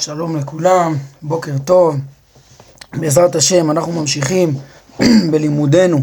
[0.00, 1.96] שלום לכולם, בוקר טוב.
[2.92, 4.54] בעזרת השם אנחנו ממשיכים
[5.30, 6.02] בלימודנו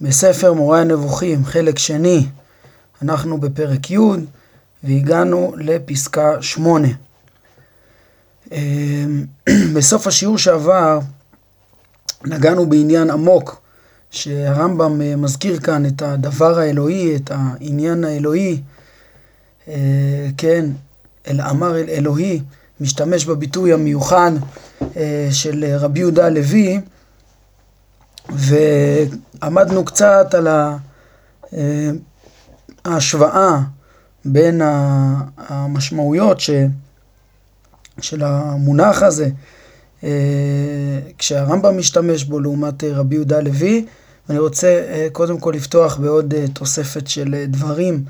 [0.00, 2.26] בספר מורה הנבוכים, חלק שני.
[3.02, 3.98] אנחנו בפרק י'
[4.84, 6.88] והגענו לפסקה שמונה.
[8.52, 9.24] אמ,
[9.74, 10.98] בסוף השיעור שעבר
[12.24, 13.60] נגענו בעניין עמוק
[14.10, 18.60] שהרמב"ם אה, מזכיר כאן את הדבר האלוהי, את העניין האלוהי,
[19.68, 20.64] אה, כן,
[21.28, 22.40] אל אמר אל אלוהי,
[22.82, 24.30] משתמש בביטוי המיוחד
[24.96, 26.80] אה, של רבי יהודה הלוי,
[28.28, 31.90] ועמדנו קצת על אה,
[32.84, 33.58] ההשוואה
[34.24, 34.60] בין
[35.36, 36.50] המשמעויות ש,
[38.00, 39.28] של המונח הזה,
[40.04, 40.08] אה,
[41.18, 43.86] כשהרמב"ם משתמש בו לעומת רבי יהודה הלוי.
[44.30, 48.04] אני רוצה קודם כל לפתוח בעוד תוספת של דברים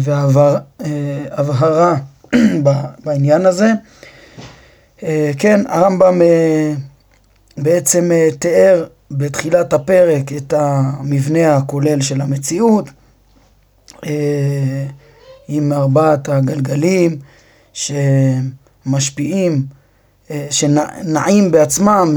[0.00, 0.58] והבהרה
[3.04, 3.72] בעניין הזה.
[5.02, 6.72] אה, כן, הרמב"ם אה,
[7.56, 12.88] בעצם אה, תיאר בתחילת הפרק את המבנה הכולל של המציאות
[15.48, 17.18] עם ארבעת הגלגלים
[17.72, 19.62] שמשפיעים,
[20.50, 22.16] שנעים בעצמם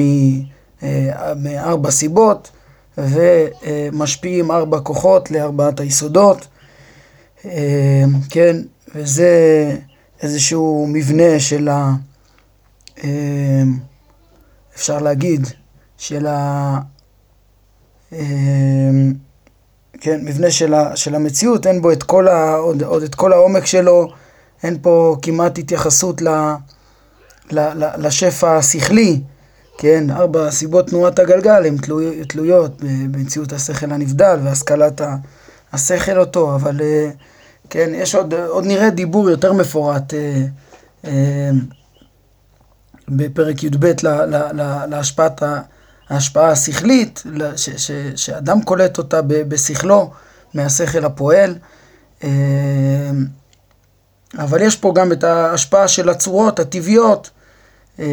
[1.36, 2.52] מארבע סיבות
[2.98, 6.48] ומשפיעים ארבע כוחות לארבעת היסודות.
[8.30, 8.56] כן,
[8.96, 9.76] וזה
[10.24, 11.92] איזשהו מבנה של ה...
[13.04, 13.80] אמ,
[14.76, 15.48] אפשר להגיד,
[15.98, 16.80] של ה...
[18.12, 19.14] אמ,
[20.02, 23.34] כן, מבנה של, ה, של המציאות, אין בו את כל ה, עוד, עוד את כל
[23.34, 24.08] העומק שלו,
[24.64, 26.28] אין פה כמעט התייחסות ל,
[27.52, 29.22] ל, ל, לשפע השכלי,
[29.78, 32.82] כן, ארבע סיבות תנועת הגלגל הן תלוי, תלויות
[33.12, 35.02] במציאות השכל הנבדל והשכלת
[35.74, 37.10] השכל אותו, אבל אה,
[37.70, 40.46] כן, יש עוד, עוד נראה דיבור יותר מפורט אה,
[41.06, 41.52] אה,
[43.08, 43.92] בפרק י"ב
[44.88, 45.44] להשפעת
[46.10, 47.24] ההשפעה השכלית,
[47.56, 50.12] ש, ש, שאדם קולט אותה בשכלו
[50.54, 51.56] מהשכל הפועל.
[52.24, 52.30] אה,
[54.38, 57.30] אבל יש פה גם את ההשפעה של הצורות הטבעיות
[58.00, 58.06] אה,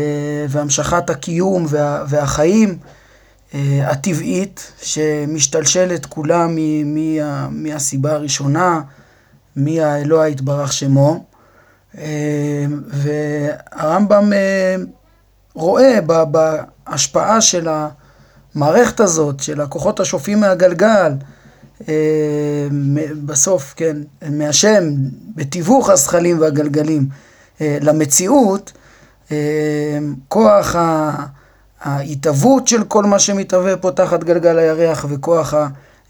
[0.49, 2.78] והמשכת הקיום וה, והחיים
[3.55, 6.47] אה, הטבעית שמשתלשלת כולה
[7.50, 8.81] מהסיבה הראשונה,
[9.56, 11.25] מהאלוה יתברך שמו.
[12.89, 14.77] והרמב"ם אה,
[15.55, 15.99] רואה
[16.31, 17.69] בהשפעה של
[18.55, 21.12] המערכת הזאת, של הכוחות השופעים מהגלגל,
[21.89, 21.95] אה,
[23.25, 23.97] בסוף, כן,
[24.31, 24.84] מהשם,
[25.34, 27.09] בתיווך הזכלים והגלגלים
[27.61, 28.72] אה, למציאות,
[30.28, 30.77] כוח
[31.81, 35.55] ההתהוות של כל מה שמתהווה פה תחת גלגל הירח וכוח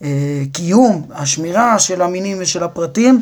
[0.01, 3.21] הקיום, השמירה של המינים ושל הפרטים,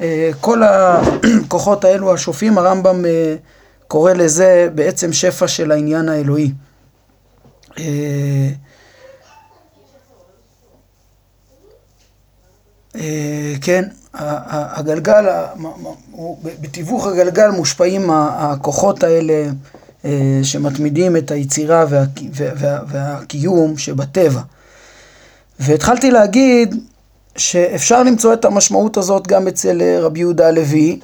[0.00, 3.34] אה, כל הכוחות האלו השופעים, הרמב"ם אה,
[3.88, 6.52] קורא לזה בעצם שפע של העניין האלוהי.
[7.78, 8.50] אה,
[13.60, 13.84] כן,
[14.14, 15.24] הגלגל,
[16.60, 19.50] בתיווך הגלגל מושפעים הכוחות האלה
[20.42, 21.84] שמתמידים את היצירה
[22.86, 24.40] והקיום שבטבע.
[25.60, 26.74] והתחלתי להגיד
[27.36, 31.00] שאפשר למצוא את המשמעות הזאת גם אצל אה, רבי יהודה הלוי,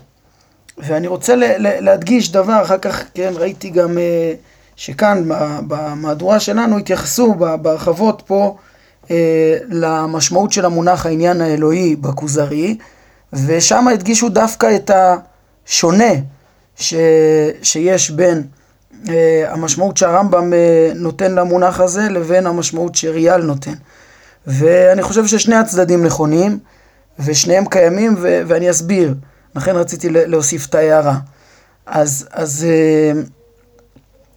[0.78, 4.32] ואני רוצה להדגיש דבר, אחר כך, כן, ראיתי גם אה,
[4.76, 5.22] שכאן
[5.68, 8.56] במהדורה שלנו התייחסו בהרחבות פה
[9.10, 12.76] אה, למשמעות של המונח העניין האלוהי בכוזרי,
[13.32, 16.12] ושם הדגישו דווקא את השונה
[16.76, 16.94] ש,
[17.62, 18.42] שיש בין
[19.46, 20.52] המשמעות שהרמב"ם
[20.94, 23.74] נותן למונח הזה לבין המשמעות שריאל נותן.
[24.46, 26.58] ואני חושב ששני הצדדים נכונים,
[27.18, 29.14] ושניהם קיימים, ו- ואני אסביר.
[29.54, 31.18] לכן רציתי להוסיף את ההערה.
[31.86, 33.16] אז, אז uh,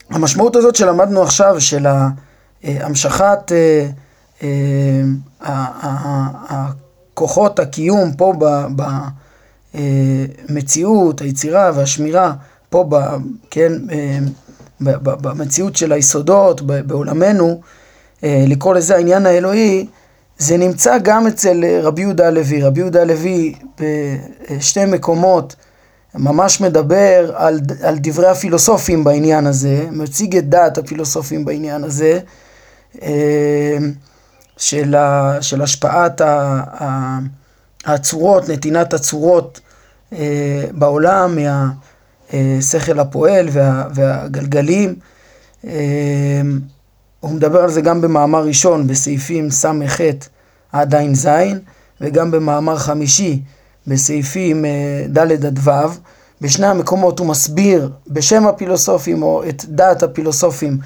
[0.10, 1.88] המשמעות הזאת שלמדנו עכשיו, של
[2.64, 4.46] המשכת uh, uh,
[6.50, 8.34] הכוחות הקיום פה
[9.74, 12.34] במציאות, היצירה והשמירה,
[12.70, 12.96] פה ב,
[13.50, 13.72] כן,
[14.82, 17.62] במציאות של היסודות, בעולמנו,
[18.24, 19.88] לקרוא לזה העניין האלוהי,
[20.40, 22.62] זה נמצא גם אצל אה, רבי יהודה הלוי.
[22.62, 25.56] רבי יהודה הלוי בשתי מקומות
[26.16, 32.20] ממש מדבר על, על דברי הפילוסופים בעניין הזה, מציג את דעת הפילוסופים בעניין הזה,
[33.02, 33.78] אה,
[34.58, 36.22] של, ה, של השפעת
[37.86, 39.60] הצורות, נתינת הצורות
[40.14, 41.38] אה, בעולם
[42.34, 44.96] מהשכל הפועל וה, והגלגלים.
[47.20, 50.00] הוא מדבר על זה גם במאמר ראשון, בסעיפים ס"ח
[50.72, 51.28] עד ע"ז,
[52.02, 53.42] וגם במאמר חמישי,
[53.88, 55.72] בסעיפים אה, ד' עד ו',
[56.42, 60.78] בשני המקומות הוא מסביר בשם הפילוסופים או את דעת הפילוסופים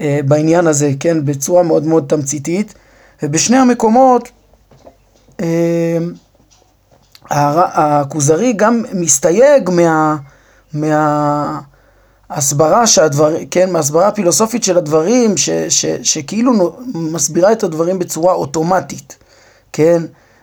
[0.00, 2.74] אה, בעניין הזה, כן, בצורה מאוד מאוד תמציתית,
[3.22, 4.28] ובשני המקומות
[5.40, 5.98] אה,
[7.30, 10.16] הכוזרי גם מסתייג מה...
[10.74, 11.60] מה
[12.30, 19.16] הסברה שהדבר, כן, מהסברה פילוסופית של הדברים, ש, ש, שכאילו מסבירה את הדברים בצורה אוטומטית,
[19.72, 20.02] כן?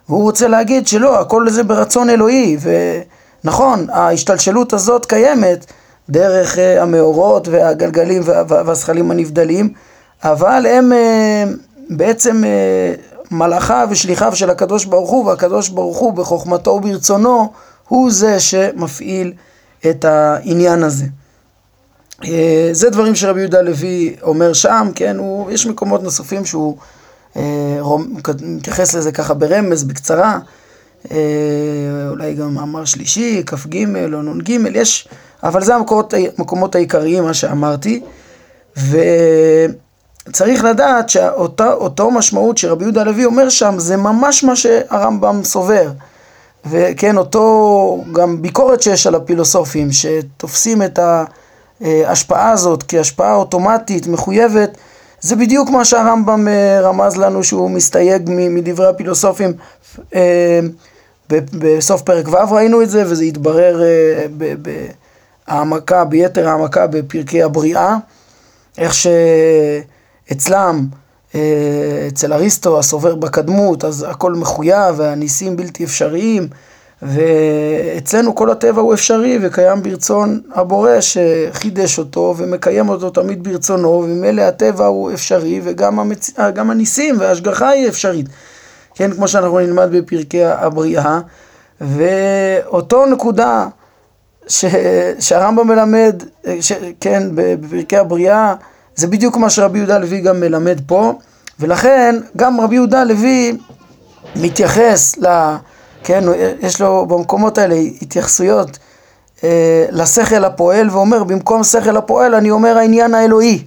[0.10, 2.58] והוא רוצה להגיד שלא, הכל זה ברצון אלוהי,
[3.44, 5.66] ונכון, ההשתלשלות הזאת קיימת
[6.10, 9.74] דרך uh, המאורות והגלגלים והזכלים הנבדלים,
[10.24, 11.54] אבל הם uh,
[11.90, 17.52] בעצם uh, מלאכיו ושליחיו של הקדוש ברוך הוא, והקדוש ברוך הוא בחוכמתו וברצונו,
[17.88, 19.34] הוא זה שמפעיל
[19.90, 21.06] את העניין הזה.
[22.24, 26.78] אה, זה דברים שרבי יהודה לוי אומר שם, כן, הוא, יש מקומות נוספים שהוא
[27.36, 27.80] אה,
[28.42, 30.40] מתייחס לזה ככה ברמז, בקצרה,
[31.12, 31.18] אה,
[32.10, 35.08] אולי גם מאמר שלישי, כ"ג או נ"ג, יש,
[35.44, 38.02] אבל זה המקומות, המקומות העיקריים, מה שאמרתי,
[38.78, 45.92] וצריך לדעת שאותו משמעות שרבי יהודה לוי אומר שם, זה ממש מה שהרמב"ם סובר.
[46.70, 51.24] וכן, אותו גם ביקורת שיש על הפילוסופים, שתופסים את ה...
[51.81, 54.77] ההשפעה הזאת כהשפעה אוטומטית, מחויבת,
[55.22, 59.54] זה בדיוק מה שהרמב"ם אה, רמז לנו שהוא מסתייג מדברי הפילוסופים.
[60.16, 60.60] אה,
[61.30, 64.25] בסוף פרק ו' ראינו את זה, וזה התברר אה,
[65.48, 67.98] בהעמקה, ביתר העמקה בפרקי הבריאה,
[68.77, 68.94] איך
[70.30, 70.88] שאצלם,
[72.07, 76.48] אצל אריסטו, הסובר בקדמות, אז הכל מחויב והניסים בלתי אפשריים.
[77.02, 84.42] ואצלנו כל הטבע הוא אפשרי וקיים ברצון הבורא שחידש אותו ומקיים אותו תמיד ברצונו וממילא
[84.42, 86.32] הטבע הוא אפשרי וגם המצ...
[86.38, 88.26] הניסים וההשגחה היא אפשרית.
[88.96, 91.20] כן, כמו שאנחנו נלמד בפרקי הבריאה
[91.82, 93.68] ואותו נקודה
[94.48, 94.66] ש...
[95.20, 96.24] שהרמב"ם מלמד,
[96.62, 96.72] ש...
[97.00, 98.54] כן, בפרקי הבריאה
[98.96, 101.14] זה בדיוק מה שרבי יהודה לוי גם מלמד פה
[101.60, 103.58] ולכן גם רבי יהודה לוי
[104.36, 105.22] מתייחס ל...
[105.22, 105.58] לה...
[106.06, 106.24] כן,
[106.60, 108.78] יש לו במקומות האלה התייחסויות
[109.44, 113.63] אה, לשכל הפועל, ואומר במקום שכל הפועל אני אומר העניין האלוהי.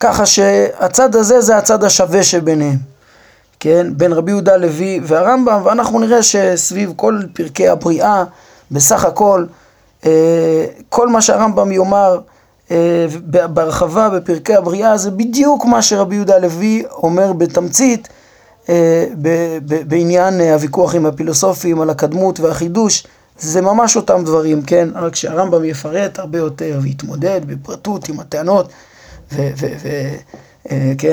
[0.00, 2.76] ככה שהצד הזה זה הצד השווה שביניהם,
[3.60, 8.24] כן, בין רבי יהודה לוי והרמב"ם, ואנחנו נראה שסביב כל פרקי הבריאה,
[8.70, 9.44] בסך הכל,
[10.06, 12.20] אה, כל מה שהרמב"ם יאמר
[12.70, 13.06] אה,
[13.46, 18.08] בהרחבה בפרקי הבריאה זה בדיוק מה שרבי יהודה לוי אומר בתמצית
[19.86, 23.06] בעניין אה, הוויכוח עם הפילוסופים על הקדמות והחידוש,
[23.38, 24.88] זה ממש אותם דברים, כן?
[24.94, 28.68] רק שהרמב"ם יפרט הרבה יותר ויתמודד בפרטות עם הטענות,
[29.32, 30.16] וכן,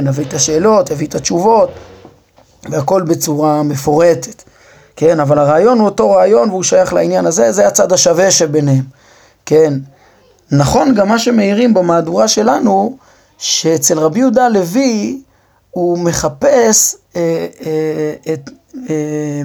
[0.07, 1.69] אה, יביא את השאלות, יביא את התשובות,
[2.69, 4.43] והכל בצורה מפורטת,
[4.95, 5.19] כן?
[5.19, 8.83] אבל הרעיון הוא אותו רעיון והוא שייך לעניין הזה, זה הצד השווה שביניהם,
[9.45, 9.73] כן?
[10.51, 12.97] נכון גם מה שמעירים במהדורה שלנו,
[13.37, 15.21] שאצל רבי יהודה הלוי,
[15.71, 17.02] הוא מחפש אה, אה,
[18.33, 18.49] את,
[18.89, 19.41] אה,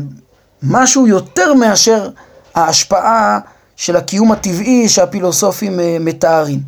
[0.62, 2.08] משהו יותר מאשר
[2.54, 3.38] ההשפעה
[3.76, 6.60] של הקיום הטבעי שהפילוסופים אה, מתארים.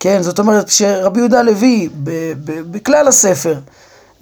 [0.00, 1.88] כן, זאת אומרת שרבי יהודה הלוי
[2.70, 3.58] בכלל הספר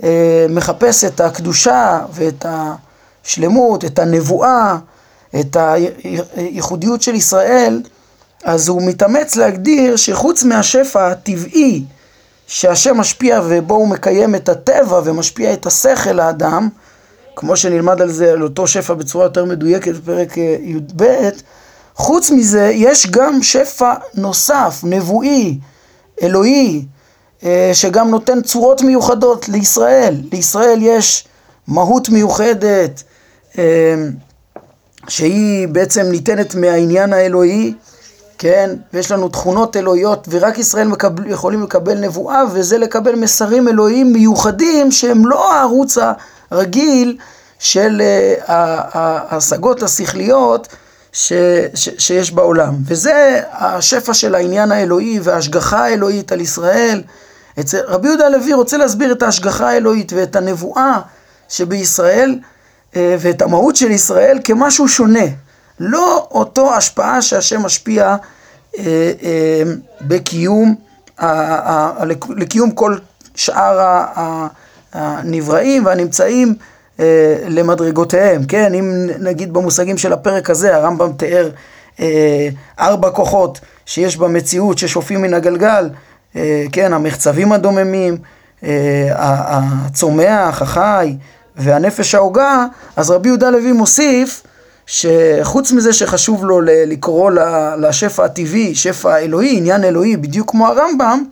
[0.03, 4.77] אה, מחפש את הקדושה ואת השלמות, את הנבואה,
[5.41, 5.57] את
[6.37, 7.83] הייחודיות של ישראל,
[8.45, 11.85] אז הוא מתאמץ להגדיר שחוץ מהשפע הטבעי
[12.47, 16.69] שהשם משפיע ובו הוא מקיים את הטבע ומשפיע את השכל האדם,
[17.37, 21.05] כמו שנלמד על זה, על אותו שפע בצורה יותר מדויקת בפרק אה, י"ב,
[21.95, 25.59] חוץ מזה יש גם שפע נוסף, נבואי,
[26.23, 26.85] אלוהי,
[27.45, 30.15] אה, שגם נותן צורות מיוחדות לישראל.
[30.33, 31.25] לישראל יש
[31.69, 33.03] מהות מיוחדת
[33.59, 33.95] אה,
[35.09, 37.75] שהיא בעצם ניתנת מהעניין האלוהי
[38.43, 38.71] כן?
[38.95, 44.93] ויש לנו תכונות אלוהיות, ורק ישראל מקבל, יכולים לקבל נבואה, וזה לקבל מסרים אלוהיים מיוחדים
[44.93, 45.99] שהם לא הערוץ
[46.51, 47.17] הרגיל
[47.59, 50.69] של uh, ההשגות השכליות
[51.13, 51.33] ש,
[51.75, 52.75] ש, שיש בעולם.
[52.87, 57.03] וזה השפע של העניין האלוהי וההשגחה האלוהית על ישראל.
[57.61, 61.01] אצל רבי יהודה הלוי רוצה להסביר את ההשגחה האלוהית ואת הנבואה
[61.49, 62.39] שבישראל
[62.93, 65.27] uh, ואת המהות של ישראל כמשהו שונה.
[65.85, 68.17] לא אותו השפעה שהשם משפיע
[68.79, 69.63] אה, אה,
[70.01, 70.75] בקיום,
[72.37, 72.97] לקיום כל
[73.35, 74.05] שאר
[74.93, 76.55] הנבראים והנמצאים
[77.01, 78.75] אה, למדרגותיהם, כן?
[78.75, 81.51] אם נגיד במושגים של הפרק הזה, הרמב"ם תיאר
[82.01, 82.49] אה,
[82.81, 85.91] ארבע כוחות שיש במציאות ששופעים מן הגלגל,
[86.73, 86.93] כן?
[86.93, 88.17] המחצבים הדוממים,
[89.13, 91.17] הצומח, החי
[91.57, 94.43] והנפש ההוגה, אז רבי יהודה לוי מוסיף
[94.87, 97.31] שחוץ מזה שחשוב לו לקרוא
[97.79, 101.25] לשפע הטבעי, שפע אלוהי, עניין אלוהי, בדיוק כמו הרמב"ם,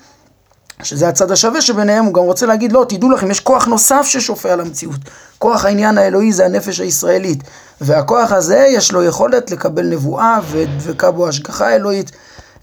[0.83, 4.53] שזה הצד השווה שביניהם, הוא גם רוצה להגיד, לא, תדעו לכם, יש כוח נוסף ששופע
[4.53, 5.01] על המציאות.
[5.39, 7.43] כוח העניין האלוהי זה הנפש הישראלית.
[7.81, 12.11] והכוח הזה, יש לו יכולת לקבל נבואה ודבקה בו השגחה אלוהית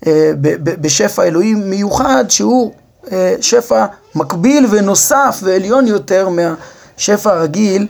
[0.07, 0.31] אה,
[0.63, 2.73] בשפע אלוהי מיוחד, שהוא
[3.11, 7.87] אה, שפע מקביל ונוסף ועליון יותר מהשפע הרגיל,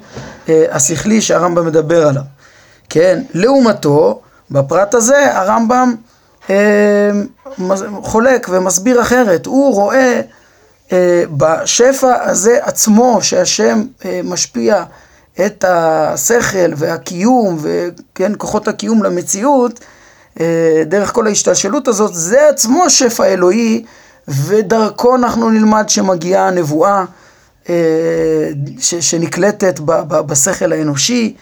[0.50, 2.24] אה, השכלי שהרמב"ם מדבר עליו.
[2.90, 5.96] כן, לעומתו, בפרט הזה הרמב"ם
[6.50, 7.12] אה,
[8.02, 9.46] חולק ומסביר אחרת.
[9.46, 10.22] הוא רואה
[10.92, 14.84] אה, בשפע הזה עצמו, שהשם אה, משפיע
[15.46, 19.80] את השכל והקיום, וכן, כוחות הקיום למציאות,
[20.86, 23.84] דרך כל ההשתלשלות הזאת, זה עצמו שפע אלוהי,
[24.28, 27.06] ודרכו אנחנו נלמד שמגיעה הנבואה
[28.80, 29.80] שנקלטת
[30.26, 31.36] בשכל האנושי,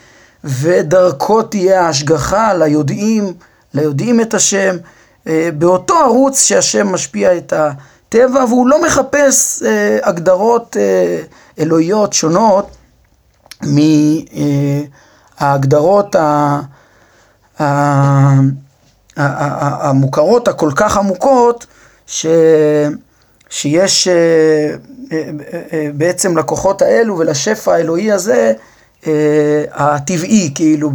[0.45, 3.33] ודרכו תהיה ההשגחה ליודעים,
[3.73, 4.75] ליודעים את השם.
[5.27, 11.21] אה, באותו ערוץ שהשם משפיע את הטבע, והוא לא מחפש אה, הגדרות אה,
[11.59, 12.77] אלוהיות שונות
[15.41, 16.15] מההגדרות
[19.17, 21.65] המוכרות, הכל כך עמוקות,
[22.07, 22.25] ש...
[23.49, 24.07] שיש
[25.93, 28.53] בעצם לכוחות האלו ולשפע האלוהי הזה
[29.71, 30.91] הטבעי, כאילו,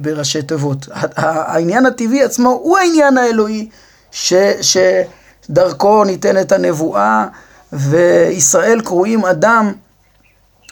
[0.00, 0.88] בראשי תיבות.
[1.16, 3.68] העניין הטבעי עצמו הוא העניין האלוהי,
[4.10, 7.26] ש, שדרכו ניתנת הנבואה,
[7.72, 9.72] וישראל קרואים אדם,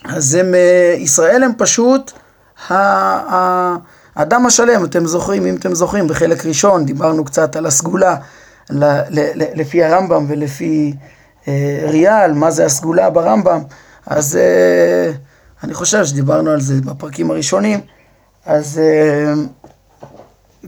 [0.05, 2.13] אז הם, אה, ישראל הם פשוט
[2.69, 8.17] האדם השלם, אתם זוכרים, אם אתם זוכרים, בחלק ראשון דיברנו קצת על הסגולה,
[9.55, 10.95] לפי הרמב"ם ולפי
[11.49, 13.61] אה, ריאל, מה זה הסגולה ברמב"ם,
[14.07, 14.39] אז...
[15.65, 17.81] אני חושב שדיברנו על זה בפרקים הראשונים,
[18.47, 19.33] אז אה,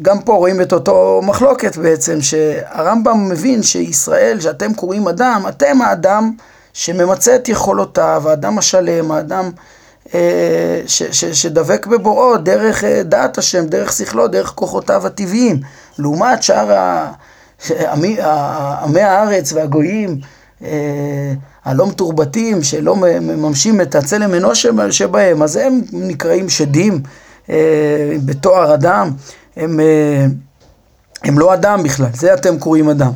[0.02, 6.30] גם פה רואים את אותו מחלוקת בעצם, שהרמב"ם מבין שישראל, שאתם קוראים אדם, אתם האדם
[6.72, 9.50] שממצה את יכולותיו, האדם השלם, האדם
[10.14, 15.61] אה, ש, ש, שדבק בבוראו דרך אה, דעת השם, דרך שכלו, דרך כוחותיו הטבעיים.
[15.99, 16.96] לעומת שאר
[17.70, 18.16] עמי,
[18.82, 20.20] עמי הארץ והגויים,
[21.64, 27.02] הלא מתורבתים, שלא מממשים את הצלם אנוש שבהם, אז הם נקראים שדים
[27.50, 29.11] אה, בתואר אדם,
[29.57, 30.26] הם, אה,
[31.25, 33.12] הם לא אדם בכלל, זה אתם קוראים אדם.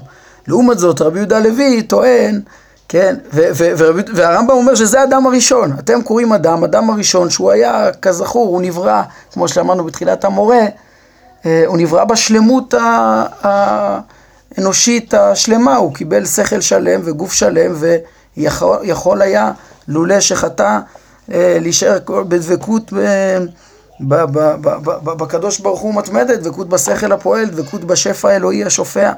[0.49, 2.41] לעומת זאת, רבי יהודה לוי טוען,
[2.89, 3.17] כן,
[4.15, 9.03] והרמב"ם אומר שזה האדם הראשון, אתם קוראים אדם, אדם הראשון, שהוא היה, כזכור, הוא נברא,
[9.33, 10.61] כמו שאמרנו בתחילת המורה,
[11.47, 12.75] אה, הוא נברא בשלמות
[13.43, 17.97] האנושית השלמה, הוא קיבל שכל שלם וגוף שלם, ו...
[18.37, 19.53] יכול, יכול היה,
[19.89, 20.79] לולא שחטא,
[21.33, 22.93] אה, להישאר בדבקות
[25.05, 29.13] בקדוש ברוך הוא מתמדת, דבקות בשכל הפועל, דבקות בשפע האלוהי השופע.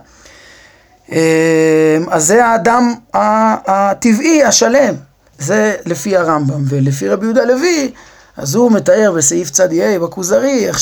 [1.12, 4.94] אה, אז זה האדם הטבעי, השלם.
[5.38, 6.64] זה לפי הרמב"ם.
[6.68, 7.92] ולפי רבי יהודה לוי,
[8.36, 10.78] אז הוא מתאר בסעיף צד"י בכוזרי, איך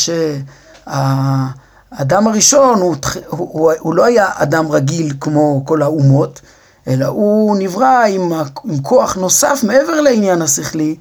[0.87, 2.97] שהאדם הראשון, הוא,
[3.29, 6.41] הוא, הוא לא היה אדם רגיל כמו כל האומות,
[6.89, 8.33] אלא הוא נברא עם,
[8.65, 10.97] עם כוח נוסף מעבר לעניין השכלי,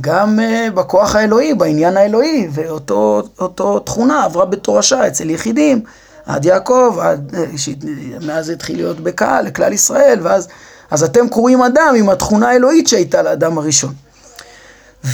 [0.00, 5.80] גם uh, בכוח האלוהי, בעניין האלוהי, ואותו תכונה עברה בתורשה אצל יחידים,
[6.26, 10.48] עד יעקב, עד, uh, מאז התחיל להיות בקהל, לכלל ישראל, ואז
[10.90, 13.92] אז אתם קרואים אדם עם התכונה האלוהית שהייתה לאדם הראשון.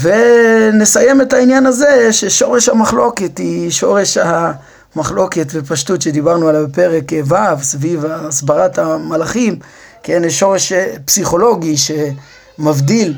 [0.02, 8.04] ונסיים את העניין הזה ששורש המחלוקת היא שורש המחלוקת ופשטות שדיברנו עליה בפרק ו' סביב
[8.08, 9.58] הסברת המלאכים.
[10.02, 13.14] כן, שורש אה, פסיכולוגי שמבדיל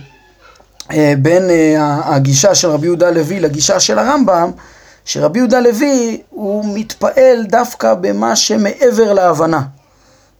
[0.92, 4.50] אה, בין אה, הגישה של רבי יהודה לוי לגישה של הרמב"ם,
[5.04, 9.62] שרבי יהודה לוי הוא מתפעל דווקא במה שמעבר להבנה,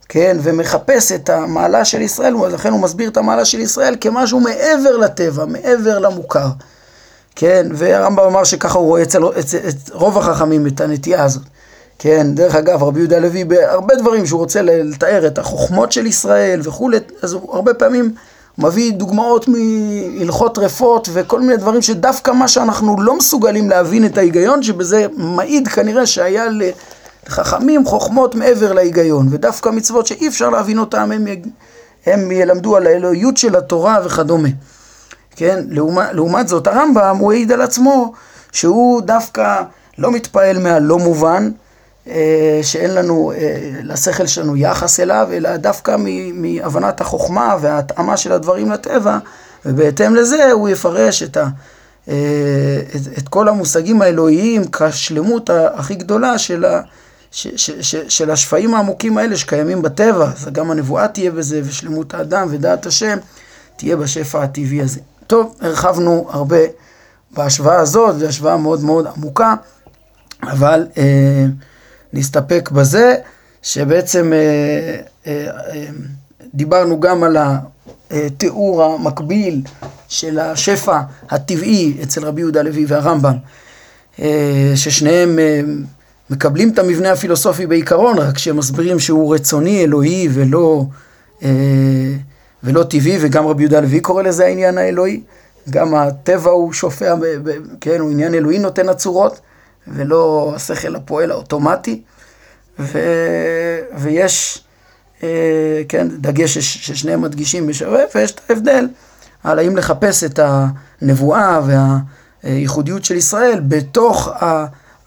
[0.09, 4.97] כן, ומחפש את המעלה של ישראל, ולכן הוא מסביר את המעלה של ישראל כמשהו מעבר
[4.97, 6.49] לטבע, מעבר למוכר,
[7.37, 11.43] כן, והרמב"ם אמר שככה הוא רואה אצל, אצל, אצל רוב החכמים את הנטייה הזאת.
[11.99, 16.61] כן, דרך אגב, רבי יהודה הלוי בהרבה דברים שהוא רוצה לתאר את החוכמות של ישראל
[16.65, 18.15] וכולי, אז הוא הרבה פעמים
[18.59, 24.63] מביא דוגמאות מהלכות טרפות וכל מיני דברים שדווקא מה שאנחנו לא מסוגלים להבין את ההיגיון
[24.63, 26.45] שבזה מעיד כנראה שהיה
[27.29, 31.27] לחכמים חוכמות מעבר להיגיון, ודווקא מצוות שאי אפשר להבין אותם הם,
[32.07, 34.49] הם ילמדו על האלוהיות של התורה וכדומה.
[35.37, 38.13] כן, לעומת, לעומת זאת הרמב"ם הוא העיד על עצמו
[38.53, 39.63] שהוא דווקא
[39.99, 41.51] לא מתפעל מהלא מובן,
[42.63, 45.97] שאין לנו, אה, לשכל שלנו יחס אליו, אלא דווקא
[46.35, 49.19] מהבנת החוכמה וההתאמה של הדברים לטבע,
[49.67, 51.47] ובהתאם לזה הוא יפרש את, ה,
[52.05, 52.13] את,
[53.19, 56.81] את כל המושגים האלוהיים כשלמות הכי גדולה של, ה,
[57.31, 60.31] ש, ש, ש, של השפעים העמוקים האלה שקיימים בטבע.
[60.37, 63.19] אז גם הנבואה תהיה בזה, ושלמות האדם ודעת השם
[63.77, 65.01] תהיה בשפע הטבעי הזה.
[65.27, 66.59] טוב, הרחבנו הרבה
[67.31, 69.55] בהשוואה הזאת, זו השוואה מאוד מאוד עמוקה,
[70.43, 71.47] אבל אה,
[72.15, 73.15] נסתפק בזה,
[73.63, 74.39] שבעצם אה,
[75.27, 75.87] אה, אה,
[76.55, 77.37] דיברנו גם על
[78.11, 79.63] התיאור המקביל
[80.09, 83.35] של השפע הטבעי אצל רבי יהודה לוי והרמב"ם,
[84.21, 85.61] אה, ששניהם אה,
[86.31, 90.85] מקבלים את המבנה הפילוסופי בעיקרון, רק שהם מסבירים שהוא רצוני, אלוהי ולא,
[91.43, 91.49] אה,
[92.63, 95.21] ולא טבעי, וגם רבי יהודה לוי קורא לזה העניין האלוהי.
[95.71, 97.15] גם הטבע הוא שופע,
[97.81, 99.41] כן, הוא עניין אלוהי נותן הצורות,
[99.89, 102.03] ולא השכל הפועל האוטומטי.
[102.79, 102.99] ו,
[103.97, 104.65] ויש,
[105.23, 108.89] אה, כן, דגש ששניהם מדגישים בשווה, ויש את ההבדל
[109.45, 111.61] על האם לחפש את הנבואה
[112.45, 114.29] והייחודיות של ישראל בתוך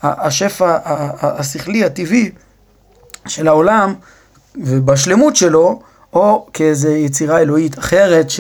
[0.04, 0.78] השפע
[1.22, 2.32] השכלי הטבעי
[3.28, 3.94] של העולם
[4.56, 5.82] ובשלמות שלו,
[6.14, 8.40] או כאיזו יצירה אלוהית אחרת ש...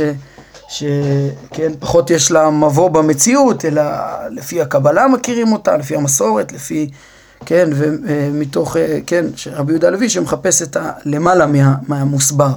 [0.67, 3.83] שכן, פחות יש לה מבוא במציאות, אלא
[4.29, 6.89] לפי הקבלה מכירים אותה, לפי המסורת, לפי,
[7.45, 12.53] כן, ומתוך, כן, רבי יהודה לוי שמחפש את הלמעלה מה, מהמוסבר.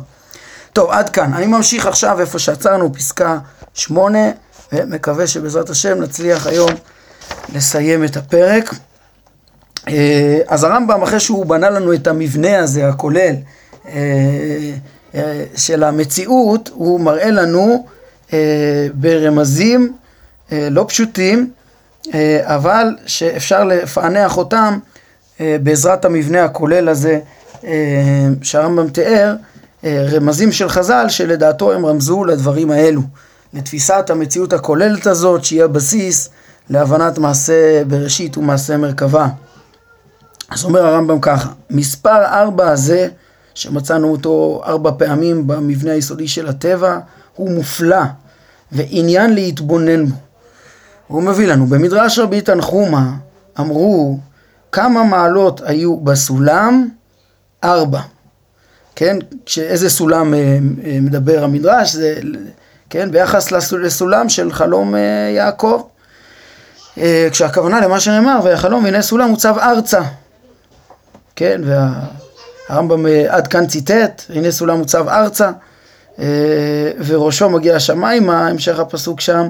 [0.72, 1.34] טוב, עד כאן.
[1.34, 3.38] אני ממשיך עכשיו איפה שעצרנו, פסקה
[3.74, 4.30] שמונה,
[4.72, 6.70] ומקווה שבעזרת השם נצליח היום
[7.54, 8.74] לסיים את הפרק.
[9.88, 13.34] אה, אז הרמב"ם, אחרי שהוא בנה לנו את המבנה הזה, הכולל,
[13.88, 13.92] אה,
[15.14, 17.86] אה, של המציאות, הוא מראה לנו
[18.94, 19.96] ברמזים
[20.52, 21.50] לא פשוטים,
[22.40, 24.78] אבל שאפשר לפענח אותם
[25.40, 27.20] בעזרת המבנה הכולל הזה
[28.42, 29.34] שהרמב"ם תיאר,
[29.84, 33.02] רמזים של חז"ל שלדעתו הם רמזו לדברים האלו,
[33.54, 36.28] לתפיסת המציאות הכוללת הזאת שהיא הבסיס
[36.70, 39.28] להבנת מעשה בראשית ומעשה מרכבה.
[40.50, 43.08] אז אומר הרמב"ם ככה, מספר ארבע הזה,
[43.54, 46.98] שמצאנו אותו ארבע פעמים במבנה היסודי של הטבע,
[47.40, 48.02] הוא מופלא
[48.72, 50.16] ועניין להתבונן בו.
[51.06, 53.12] הוא מביא לנו, במדרש רבי תנחומה
[53.60, 54.18] אמרו
[54.72, 56.88] כמה מעלות היו בסולם?
[57.64, 58.00] ארבע.
[58.96, 60.38] כן, שאיזה סולם אה,
[60.84, 61.92] אה, מדבר המדרש?
[61.92, 62.20] זה,
[62.90, 65.00] כן, ביחס לסולם של חלום אה,
[65.36, 65.82] יעקב.
[67.30, 70.00] כשהכוונה למה שנאמר, והחלום והנה סולם מוצב ארצה.
[71.36, 75.50] כן, והרמב"ם עד כאן ציטט, הנה סולם מוצב ארצה,
[77.06, 79.48] וראשו מגיע השמיימה, המשך הפסוק שם,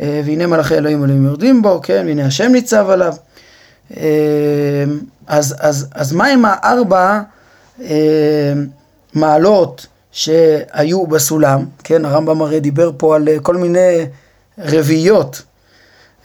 [0.00, 3.14] והנה מלאכי אלוהים אלוהים יורדים בו, כן, והנה השם ניצב עליו.
[5.26, 7.20] אז, אז, אז מה עם הארבע
[9.14, 14.06] מעלות שהיו בסולם, כן, הרמב"ם הרי דיבר פה על כל מיני
[14.58, 15.42] רביעיות.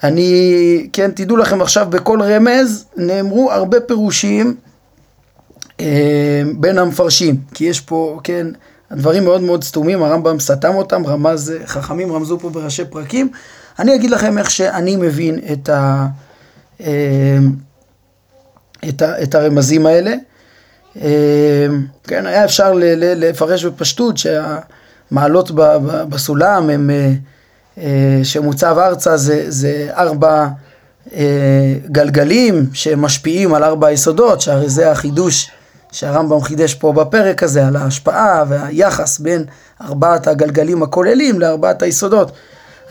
[0.03, 4.55] אני, כן, תדעו לכם עכשיו בכל רמז נאמרו הרבה פירושים
[5.79, 8.47] אה, בין המפרשים, כי יש פה, כן,
[8.91, 13.29] הדברים מאוד מאוד סתומים, הרמב"ם סתם אותם, רמז, חכמים רמזו פה בראשי פרקים.
[13.79, 16.07] אני אגיד לכם איך שאני מבין את, ה,
[16.81, 17.37] אה,
[18.89, 20.13] את, ה, את הרמזים האלה.
[20.95, 21.01] אמ,
[22.03, 25.51] כן, היה אפשר לפרש בפשטות שהמעלות
[26.09, 27.13] בסולם הם, אה,
[27.77, 30.47] אה, שמוצב ארצה זה, זה ארבע
[31.13, 35.49] אה, גלגלים שמשפיעים על ארבע היסודות, שהרי זה החידוש
[35.91, 39.45] שהרמב"ם חידש פה בפרק הזה, על ההשפעה והיחס בין
[39.81, 42.31] ארבעת הגלגלים הכוללים לארבעת היסודות.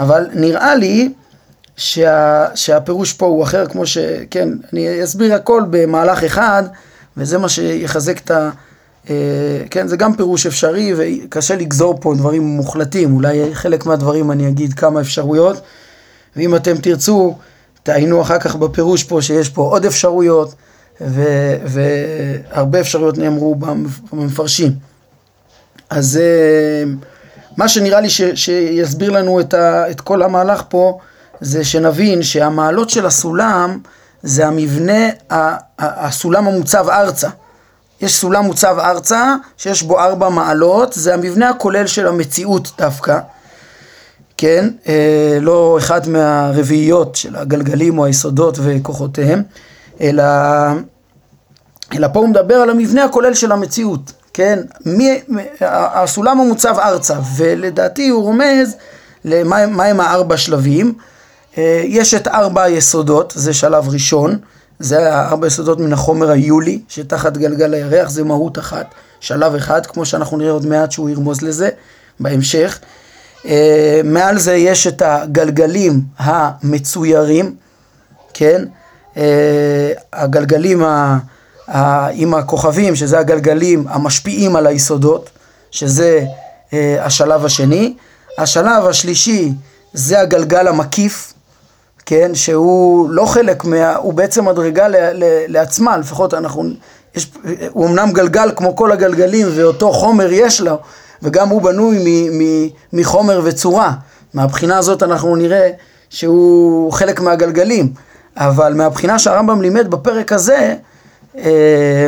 [0.00, 1.12] אבל נראה לי
[1.76, 6.62] שה, שהפירוש פה הוא אחר, כמו שכן, אני אסביר הכל במהלך אחד.
[7.16, 8.50] וזה מה שיחזק את ה...
[9.10, 9.14] אה,
[9.70, 14.74] כן, זה גם פירוש אפשרי וקשה לגזור פה דברים מוחלטים, אולי חלק מהדברים אני אגיד
[14.74, 15.60] כמה אפשרויות,
[16.36, 17.36] ואם אתם תרצו,
[17.82, 20.54] תעיינו אחר כך בפירוש פה שיש פה עוד אפשרויות,
[21.00, 21.22] ו,
[21.64, 23.54] והרבה אפשרויות נאמרו
[24.12, 24.72] במפרשים.
[25.90, 26.92] אז אה,
[27.56, 30.98] מה שנראה לי ש, שיסביר לנו את, ה, את כל המהלך פה,
[31.40, 33.78] זה שנבין שהמעלות של הסולם,
[34.22, 35.08] זה המבנה,
[35.78, 37.28] הסולם המוצב ארצה.
[38.00, 43.18] יש סולם מוצב ארצה, שיש בו ארבע מעלות, זה המבנה הכולל של המציאות דווקא,
[44.36, 44.68] כן?
[44.88, 49.42] אה, לא אחד מהרביעיות של הגלגלים או היסודות וכוחותיהם,
[50.00, 50.24] אלא,
[51.94, 54.58] אלא פה הוא מדבר על המבנה הכולל של המציאות, כן?
[54.86, 55.20] מי,
[55.60, 58.76] הסולם המוצב ארצה, ולדעתי הוא רומז
[59.24, 60.94] למהם הארבע שלבים.
[61.58, 64.38] אה, יש את ארבע היסודות, זה שלב ראשון,
[64.78, 70.04] זה ארבע יסודות מן החומר היולי, שתחת גלגל הירח זה מהות אחת, שלב אחד, כמו
[70.04, 71.68] שאנחנו נראה עוד מעט שהוא ירמוז לזה
[72.20, 72.78] בהמשך.
[73.46, 77.54] אה, מעל זה יש את הגלגלים המצוירים,
[78.34, 78.64] כן?
[79.16, 81.18] אה, הגלגלים ה,
[81.68, 85.30] ה, עם הכוכבים, שזה הגלגלים המשפיעים על היסודות,
[85.70, 86.24] שזה
[86.72, 87.94] אה, השלב השני.
[88.38, 89.52] השלב השלישי
[89.92, 91.32] זה הגלגל המקיף,
[92.06, 92.30] כן?
[92.34, 93.96] שהוא לא חלק מה...
[93.96, 96.64] הוא בעצם מדרגה ל, ל, לעצמה, לפחות אנחנו...
[97.14, 97.30] יש,
[97.70, 100.78] הוא אמנם גלגל כמו כל הגלגלים ואותו חומר יש לו,
[101.22, 103.92] וגם הוא בנוי מ, מ, מחומר וצורה.
[104.34, 105.70] מהבחינה הזאת אנחנו נראה
[106.10, 107.92] שהוא חלק מהגלגלים,
[108.36, 110.74] אבל מהבחינה שהרמב"ם לימד בפרק הזה,
[111.38, 112.06] אה,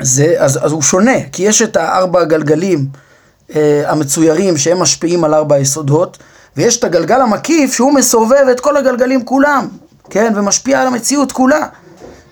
[0.00, 2.86] זה, אז, אז הוא שונה, כי יש את הארבע הגלגלים
[3.54, 6.18] אה, המצוירים שהם משפיעים על ארבע היסודות,
[6.56, 9.68] ויש את הגלגל המקיף שהוא מסובב את כל הגלגלים כולם,
[10.10, 11.66] כן, ומשפיע על המציאות כולה,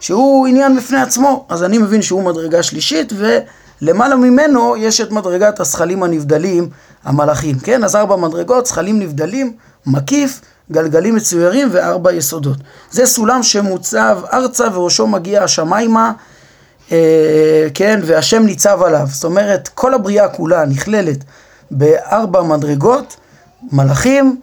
[0.01, 1.47] שהוא עניין בפני עצמו.
[1.49, 6.69] אז אני מבין שהוא מדרגה שלישית, ולמעלה ממנו יש את מדרגת הזכלים הנבדלים,
[7.05, 7.85] המלאכים, כן?
[7.85, 9.53] אז ארבע מדרגות, זכלים נבדלים,
[9.87, 10.41] מקיף,
[10.73, 12.57] גלגלים מצוירים וארבע יסודות.
[12.91, 16.13] זה סולם שמוצב ארצה וראשו מגיע השמיימה,
[16.93, 19.07] אה, כן, והשם ניצב עליו.
[19.11, 21.25] זאת אומרת, כל הבריאה כולה נכללת
[21.71, 23.17] בארבע מדרגות,
[23.73, 24.41] מלאכים,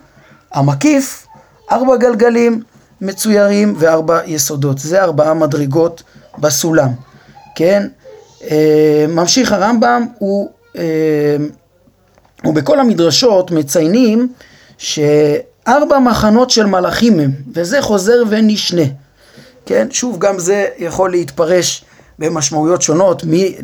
[0.54, 1.28] המקיף,
[1.72, 2.64] ארבע גלגלים
[3.02, 4.78] מצוירים וארבע יסודות.
[4.78, 6.04] זה ארבעה מדרגות
[6.38, 6.90] בסולם,
[7.56, 7.88] כן?
[8.52, 10.84] אה, ממשיך הרמב"ם, הוא, אה,
[12.46, 14.34] ובכל המדרשות מציינים
[15.68, 18.82] שארבע מחנות של מלאכים הם, וזה חוזר ונשנה.
[19.66, 21.86] כן, שוב, גם זה יכול להתפרש
[22.20, 23.58] במשמעויות שונות, מי,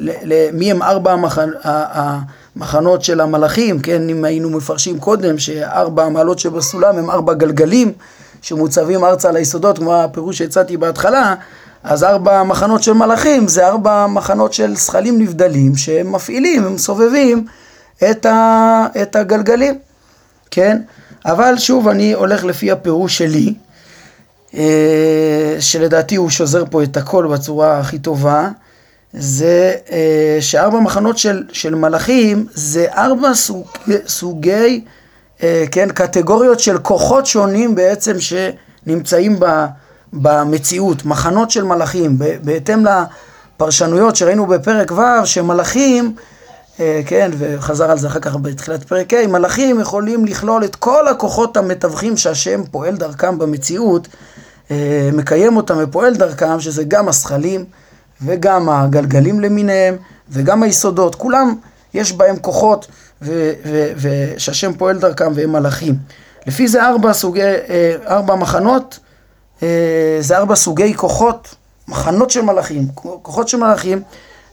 [0.53, 6.97] מי הם ארבע המחנ, המחנות של המלאכים, כן, אם היינו מפרשים קודם שארבע המעלות שבסולם
[6.97, 7.93] הם ארבע גלגלים
[8.41, 11.35] שמוצבים ארצה על היסודות, כמו הפירוש שהצעתי בהתחלה,
[11.83, 17.45] אז ארבע מחנות של מלאכים זה ארבע מחנות של זכלים נבדלים שהם מפעילים, הם סובבים
[18.11, 19.79] את, ה, את הגלגלים,
[20.51, 20.81] כן?
[21.25, 23.53] אבל שוב אני הולך לפי הפירוש שלי,
[24.55, 28.49] אה, שלדעתי הוא שוזר פה את הכל בצורה הכי טובה,
[29.13, 33.67] זה אה, שארבע מחנות של, של מלאכים זה ארבע סוג,
[34.07, 34.83] סוגי,
[35.43, 39.65] אה, כן, קטגוריות של כוחות שונים בעצם שנמצאים ב,
[40.13, 46.15] במציאות, מחנות של מלאכים, בהתאם לפרשנויות שראינו בפרק ו', שמלאכים,
[47.05, 51.57] כן, וחזר על זה אחר כך בתחילת פרק ה', מלאכים יכולים לכלול את כל הכוחות
[51.57, 54.07] המתווכים שהשם פועל דרכם במציאות,
[54.71, 57.65] אה, מקיים אותם ופועל דרכם, שזה גם השכלים
[58.21, 59.95] וגם הגלגלים למיניהם
[60.29, 61.55] וגם היסודות, כולם
[61.93, 62.87] יש בהם כוחות
[63.95, 65.95] ושהשם פועל דרכם והם מלאכים.
[66.47, 68.99] לפי זה ארבע סוגי, אה, ארבע מחנות,
[69.63, 71.55] אה, זה ארבע סוגי כוחות,
[71.87, 72.87] מחנות של מלאכים,
[73.21, 74.01] כוחות של מלאכים,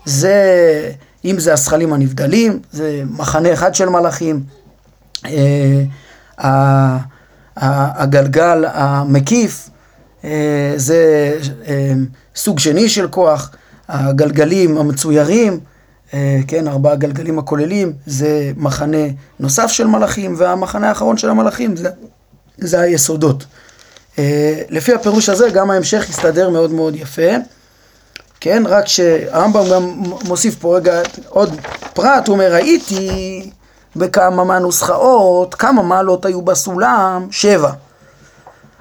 [0.05, 0.35] זה
[1.25, 4.43] אם זה השכלים הנבדלים, זה מחנה אחד של מלאכים,
[7.57, 9.71] הגלגל המקיף,
[10.25, 11.33] אה, זה
[11.67, 11.93] אה,
[12.37, 13.51] סוג שני של כוח,
[13.89, 15.61] הגלגלים המצוירים,
[16.15, 19.07] אה, כן, ארבעה גלגלים הכוללים, זה מחנה
[19.41, 21.91] נוסף של מלאכים, והמחנה האחרון של המלאכים זה,
[22.59, 23.45] זה היסודות.
[24.69, 27.31] לפי הפירוש הזה גם ההמשך יסתדר מאוד מאוד יפה,
[28.41, 31.61] כן, רק שהרמב"ם גם מוסיף פה רגע עוד
[31.95, 33.51] פרט, הוא אומר, ראיתי
[33.97, 37.27] בכמה מהנוסחאות, כמה מעלות היו בסולם?
[37.31, 37.73] שבע.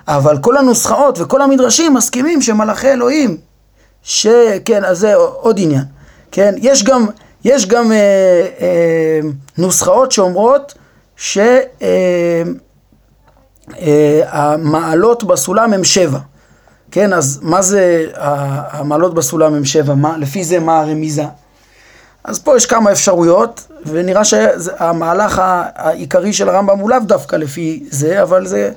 [0.07, 3.37] אבל כל הנוסחאות וכל המדרשים מסכימים שמלאכי אלוהים,
[4.03, 5.83] שכן, אז זה עוד עניין,
[6.31, 7.05] כן, יש גם,
[7.43, 7.97] יש גם אה,
[8.61, 9.19] אה,
[9.57, 10.73] נוסחאות שאומרות
[11.15, 12.03] שהמעלות
[15.23, 16.19] אה, אה, בסולם הם שבע,
[16.91, 18.05] כן, אז מה זה
[18.71, 21.23] המעלות בסולם הם שבע, מה, לפי זה מה הרמיזה?
[22.23, 25.41] אז פה יש כמה אפשרויות, ונראה שהמהלך
[25.75, 28.71] העיקרי של הרמב"ם הוא לאו דווקא לפי זה, אבל זה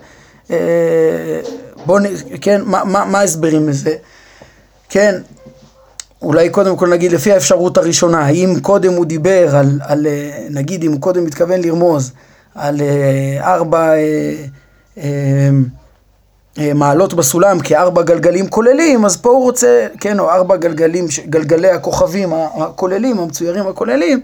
[0.51, 1.41] אה,
[1.87, 2.05] בואו,
[2.41, 3.95] כן, מה, ההסברים לזה?
[4.89, 5.21] כן,
[6.23, 10.85] אולי קודם כל נגיד לפי האפשרות הראשונה, האם קודם הוא דיבר על, על אה, נגיד
[10.85, 12.13] אם הוא קודם מתכוון לרמוז
[12.55, 13.93] על אה, ארבע
[16.59, 22.33] מעלות בסולם כארבע גלגלים כוללים, אז פה הוא רוצה, כן, או ארבע גלגלים, גלגלי הכוכבים
[22.33, 24.23] הכוללים, המצוירים הכוללים,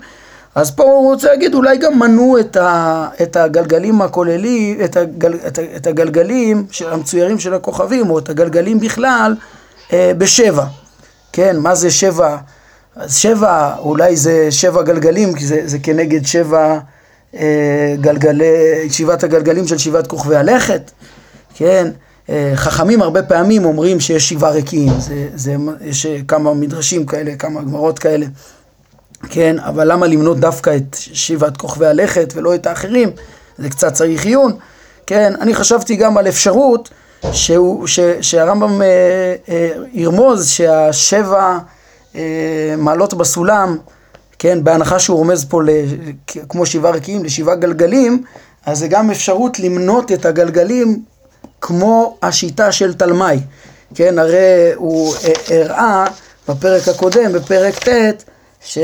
[0.54, 5.34] אז פה הוא רוצה להגיד, אולי גם מנו את, ה, את הגלגלים הכוללים, את, הגל,
[5.46, 9.34] את, את הגלגלים של המצוירים של הכוכבים, או את הגלגלים בכלל,
[9.92, 10.64] אה, בשבע.
[11.32, 12.36] כן, מה זה שבע?
[12.96, 16.78] אז שבע, אולי זה שבע גלגלים, כי זה, זה כנגד שבע
[17.34, 20.90] אה, גלגלי, שבעת הגלגלים של שבעת כוכבי הלכת,
[21.54, 21.88] כן?
[22.54, 27.98] חכמים הרבה פעמים אומרים שיש שבעה ריקים, זה, זה, יש כמה מדרשים כאלה, כמה גמרות
[27.98, 28.26] כאלה.
[29.30, 33.10] כן, אבל למה למנות דווקא את שבעת כוכבי הלכת ולא את האחרים?
[33.58, 34.52] זה קצת צריך עיון,
[35.06, 36.88] כן, אני חשבתי גם על אפשרות
[37.32, 41.58] שהוא, ש, שהרמב"ם אה, אה, ירמוז שהשבע
[42.16, 43.76] אה, מעלות בסולם,
[44.38, 45.68] כן, בהנחה שהוא רומז פה ל,
[46.48, 48.22] כמו שבעה רקיעים לשבעה גלגלים,
[48.66, 51.02] אז זה גם אפשרות למנות את הגלגלים
[51.60, 53.40] כמו השיטה של תלמי,
[53.94, 55.14] כן, הרי הוא
[55.50, 56.06] הראה
[56.48, 58.24] בפרק הקודם, בפרק ט',
[58.64, 58.78] ש...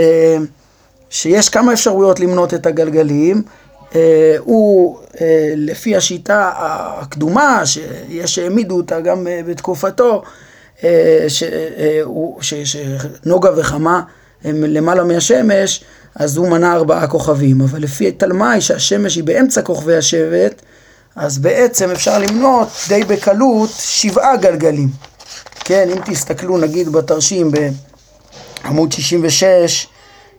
[1.11, 3.43] שיש כמה אפשרויות למנות את הגלגלים,
[3.95, 10.23] אה, הוא אה, לפי השיטה הקדומה, שיש שהעמידו אותה גם אה, בתקופתו,
[12.41, 14.03] שנוגה וחמה
[14.45, 15.85] הם למעלה מהשמש,
[16.15, 17.61] אז הוא מנה ארבעה כוכבים.
[17.61, 20.63] אבל לפי תלמי, שהשמש היא באמצע כוכבי השבט,
[21.17, 24.89] אז בעצם אפשר למנות די בקלות שבעה גלגלים.
[25.61, 27.51] כן, אם תסתכלו נגיד בתרשים
[28.63, 29.87] בעמוד 66,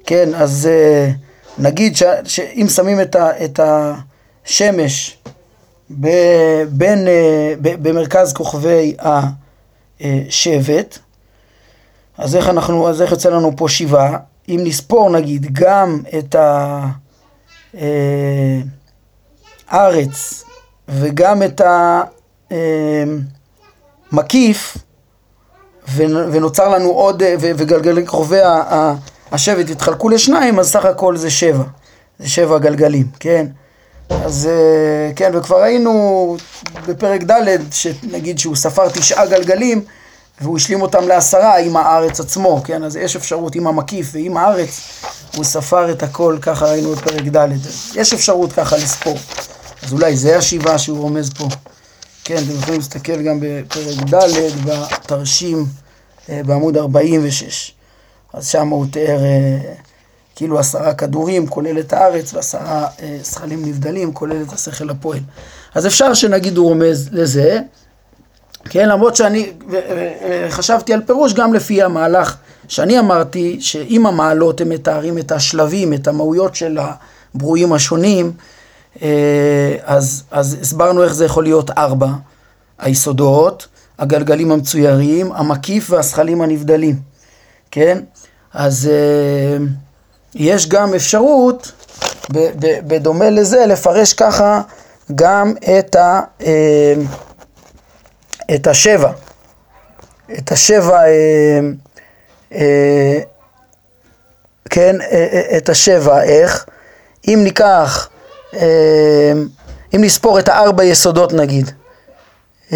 [0.06, 1.14] כן, אז uh,
[1.62, 3.60] נגיד שאם שמים את, ה, את
[4.46, 5.18] השמש
[6.00, 6.08] ב,
[6.70, 7.10] בין, uh,
[7.62, 8.96] ב, במרכז כוכבי
[10.00, 10.98] השבט,
[12.18, 14.18] אז איך אנחנו, אז איך יוצא לנו פה שבעה?
[14.50, 16.36] אם נספור נגיד גם את
[19.72, 20.45] הארץ אה,
[20.90, 21.62] וגם את
[24.12, 24.78] המקיף,
[25.96, 28.40] ונוצר לנו עוד, וגלגלי כוכבי
[29.32, 31.64] השבט יתחלקו לשניים, אז סך הכל זה שבע.
[32.20, 33.46] זה שבע גלגלים, כן?
[34.10, 36.38] אז אה, כן, וכבר ראינו
[36.88, 39.82] בפרק ד', שנגיד שהוא ספר תשעה גלגלים,
[40.42, 42.84] והוא השלים אותם לעשרה עם הארץ עצמו, כן?
[42.84, 44.82] אז יש אפשרות עם המקיף ועם הארץ,
[45.36, 47.48] הוא ספר את הכל, ככה ראינו בפרק ד'.
[47.96, 49.18] יש אפשרות ככה לספור.
[49.86, 51.48] אז אולי זה השבעה שהוא רומז פה.
[52.24, 55.66] כן, אתם יכולים להסתכל גם בפרק ד' בתרשים
[56.30, 57.74] אה, בעמוד 46.
[58.34, 59.74] אז שם הוא תיאר אה,
[60.36, 65.20] כאילו עשרה כדורים, כולל את הארץ, ועשרה אה, שכלים נבדלים, כולל את השכל הפועל.
[65.76, 67.60] אז אפשר שנגיד הוא רומז לזה,
[68.70, 69.52] כן, למרות שאני
[70.50, 76.08] חשבתי על פירוש גם לפי המהלך שאני אמרתי, שאם המעלות הם מתארים את השלבים, את
[76.08, 76.78] המהויות של
[77.36, 78.32] הברואים השונים,
[79.86, 82.10] אז, אז הסברנו איך זה יכול להיות ארבע,
[82.80, 83.68] היסודות,
[84.00, 87.00] הגלגלים המצוירים, המקיף והשכלים הנבדלים,
[87.72, 88.00] כן?
[88.54, 89.64] אז uh,
[90.36, 91.72] יש גם אפשרות,
[92.60, 94.62] בדומה לזה, לפרש ככה
[95.16, 96.44] גם את, ה, uh,
[98.56, 99.12] את השבע.
[100.38, 101.00] את השבע,
[104.70, 104.96] כן,
[105.58, 106.66] את השבע, איך?
[107.28, 108.10] אם ניקח,
[109.96, 111.72] אם נספור את הארבע יסודות נגיד,
[112.70, 112.74] uh,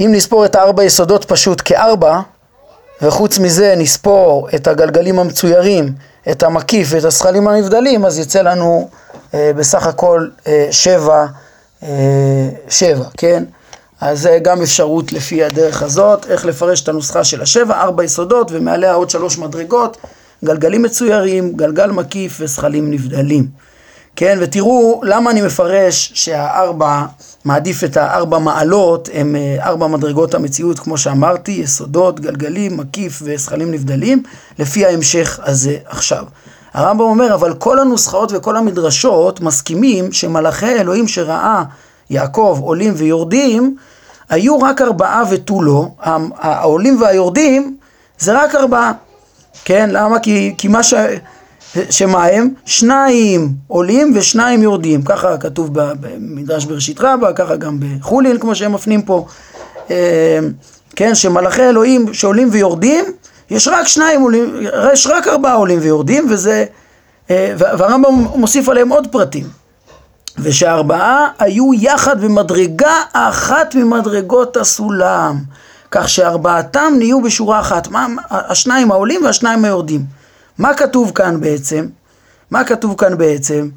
[0.00, 2.20] אם נספור את הארבע יסודות פשוט כארבע,
[3.02, 5.92] וחוץ מזה נספור את הגלגלים המצוירים,
[6.30, 8.88] את המקיף ואת השכלים הנבדלים, אז יצא לנו
[9.34, 11.26] אה, בסך הכל אה, שבע,
[11.82, 13.44] אה, שבע, כן?
[14.00, 18.48] אז זה גם אפשרות לפי הדרך הזאת, איך לפרש את הנוסחה של השבע, ארבע יסודות
[18.50, 19.96] ומעליה עוד שלוש מדרגות,
[20.44, 23.46] גלגלים מצוירים, גלגל מקיף ושכלים נבדלים.
[24.16, 27.04] כן, ותראו למה אני מפרש שהארבע,
[27.44, 33.70] מעדיף את הארבע מעלות, הם אה, ארבע מדרגות המציאות, כמו שאמרתי, יסודות, גלגלים, מקיף ושכלים
[33.70, 34.22] נבדלים,
[34.58, 36.24] לפי ההמשך הזה עכשיו.
[36.74, 41.62] הרמב"ם אומר, אבל כל הנוסחאות וכל המדרשות מסכימים שמלאכי אלוהים שראה
[42.10, 43.76] יעקב עולים ויורדים,
[44.30, 45.88] היו רק ארבעה ותו לא,
[46.38, 47.76] העולים והיורדים
[48.18, 48.92] זה רק ארבעה.
[49.64, 50.18] כן, למה?
[50.18, 50.94] כי, כי מה ש...
[51.90, 52.48] שמה הם?
[52.64, 59.02] שניים עולים ושניים יורדים, ככה כתוב במדרש בראשית רבה, ככה גם בחולין כמו שהם מפנים
[59.02, 59.26] פה,
[59.90, 60.38] אה,
[60.96, 63.04] כן, שמלאכי אלוהים שעולים ויורדים,
[63.50, 64.60] יש רק שניים עולים,
[64.92, 66.64] יש רק ארבעה עולים ויורדים, וזה,
[67.30, 69.46] אה, והרמב"ם מוסיף עליהם עוד פרטים,
[70.38, 75.36] ושהארבעה היו יחד במדרגה אחת ממדרגות הסולם,
[75.90, 80.04] כך שארבעתם נהיו בשורה אחת, מה, השניים העולים והשניים היורדים.
[80.58, 81.86] מה כתוב כאן בעצם?
[82.50, 83.68] מה כתוב כאן בעצם?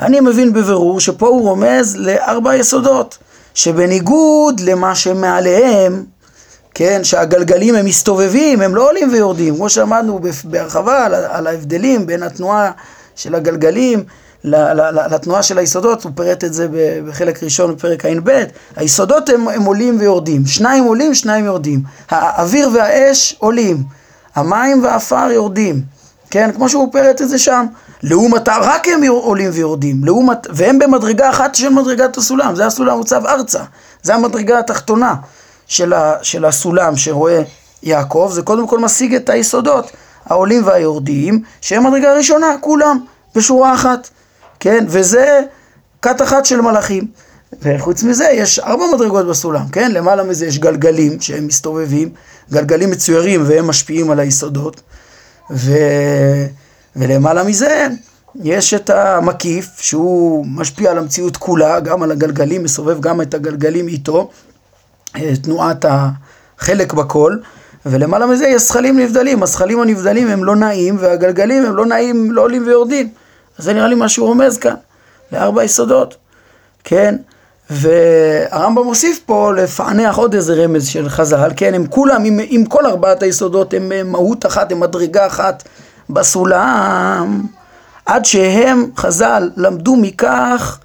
[0.00, 3.18] אני מבין בבירור שפה הוא רומז לארבע יסודות,
[3.54, 6.04] שבניגוד למה שמעליהם,
[6.74, 12.22] כן, שהגלגלים הם מסתובבים, הם לא עולים ויורדים, כמו שאמרנו בהרחבה על, על ההבדלים בין
[12.22, 12.70] התנועה
[13.16, 14.04] של הגלגלים
[15.10, 16.68] לתנועה של היסודות, הוא פירט את זה
[17.08, 18.44] בחלק ראשון בפרק ע"ב,
[18.76, 23.82] היסודות הם, הם עולים ויורדים, שניים עולים, שניים יורדים, האוויר והאש עולים,
[24.34, 25.82] המים והעפר יורדים,
[26.30, 26.50] כן?
[26.52, 27.66] כמו שהוא פירט את זה שם.
[28.02, 33.26] לעומתה, רק הם עולים ויורדים, לעומת, והם במדרגה אחת של מדרגת הסולם, זה הסולם מוצב
[33.26, 33.62] ארצה,
[34.02, 35.14] זה המדרגה התחתונה
[35.66, 37.42] של, ה, של הסולם שרואה
[37.82, 39.90] יעקב, זה קודם כל משיג את היסודות,
[40.26, 42.98] העולים והיורדים, שהם מדרגה ראשונה, כולם,
[43.34, 44.08] בשורה אחת,
[44.60, 44.84] כן?
[44.88, 45.40] וזה
[46.02, 47.06] כת אחת של מלאכים.
[47.62, 49.92] וחוץ מזה יש ארבע מדרגות בסולם, כן?
[49.92, 52.08] למעלה מזה יש גלגלים שהם מסתובבים,
[52.50, 54.80] גלגלים מצוירים והם משפיעים על היסודות,
[55.50, 55.72] ו...
[56.96, 57.86] ולמעלה מזה
[58.42, 63.88] יש את המקיף שהוא משפיע על המציאות כולה, גם על הגלגלים, מסובב גם את הגלגלים
[63.88, 64.30] איתו,
[65.16, 67.36] אה, תנועת החלק בכל,
[67.86, 72.42] ולמעלה מזה יש זכלים נבדלים, הזכלים הנבדלים הם לא נעים והגלגלים הם לא נעים, לא
[72.42, 73.08] עולים ויורדים.
[73.58, 74.74] זה נראה לי מה שהוא רומז כאן,
[75.32, 76.16] לארבע יסודות,
[76.84, 77.16] כן?
[77.70, 82.86] והרמב"ם מוסיף פה לפענח עוד איזה רמז של חז"ל, כן, הם כולם, עם, עם כל
[82.86, 85.62] ארבעת היסודות, הם מהות אחת, הם מדרגה אחת
[86.10, 87.42] בסולם,
[88.06, 90.78] עד שהם, חז"ל, למדו מכך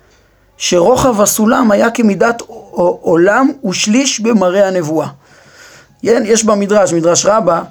[0.57, 2.41] שרוחב הסולם היה כמידת
[3.01, 5.07] עולם ושליש במראה הנבואה.
[6.01, 7.61] כן, יש במדרש, מדרש רבה,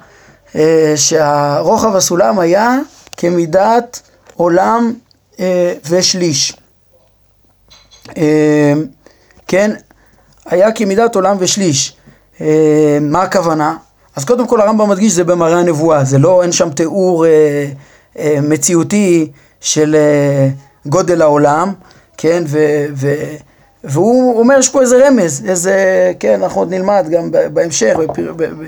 [0.55, 2.77] אה, שהרוחב הסולם היה
[3.17, 4.01] כמידת
[4.39, 4.93] עולם
[5.39, 6.57] אה, ושליש.
[8.17, 8.73] אה,
[9.47, 9.71] כן,
[10.45, 11.97] היה כמידת עולם ושליש.
[12.41, 13.77] אה, מה הכוונה?
[14.15, 17.31] אז קודם כל הרמב"ם מדגיש זה במראה הנבואה, זה לא, אין שם תיאור אה,
[18.19, 20.49] אה, מציאותי של אה,
[20.85, 21.73] גודל העולם,
[22.17, 23.15] כן, ו, ו,
[23.83, 28.43] והוא אומר יש פה איזה רמז, איזה, כן, אנחנו עוד נלמד גם בהמשך, בפיר, ב,
[28.43, 28.65] ב,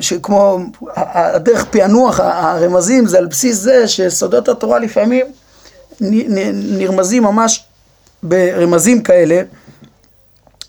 [0.00, 0.58] שכמו
[0.96, 5.26] הדרך פענוח הרמזים זה על בסיס זה שסודות התורה לפעמים
[6.00, 7.64] נרמזים ממש
[8.22, 9.42] ברמזים כאלה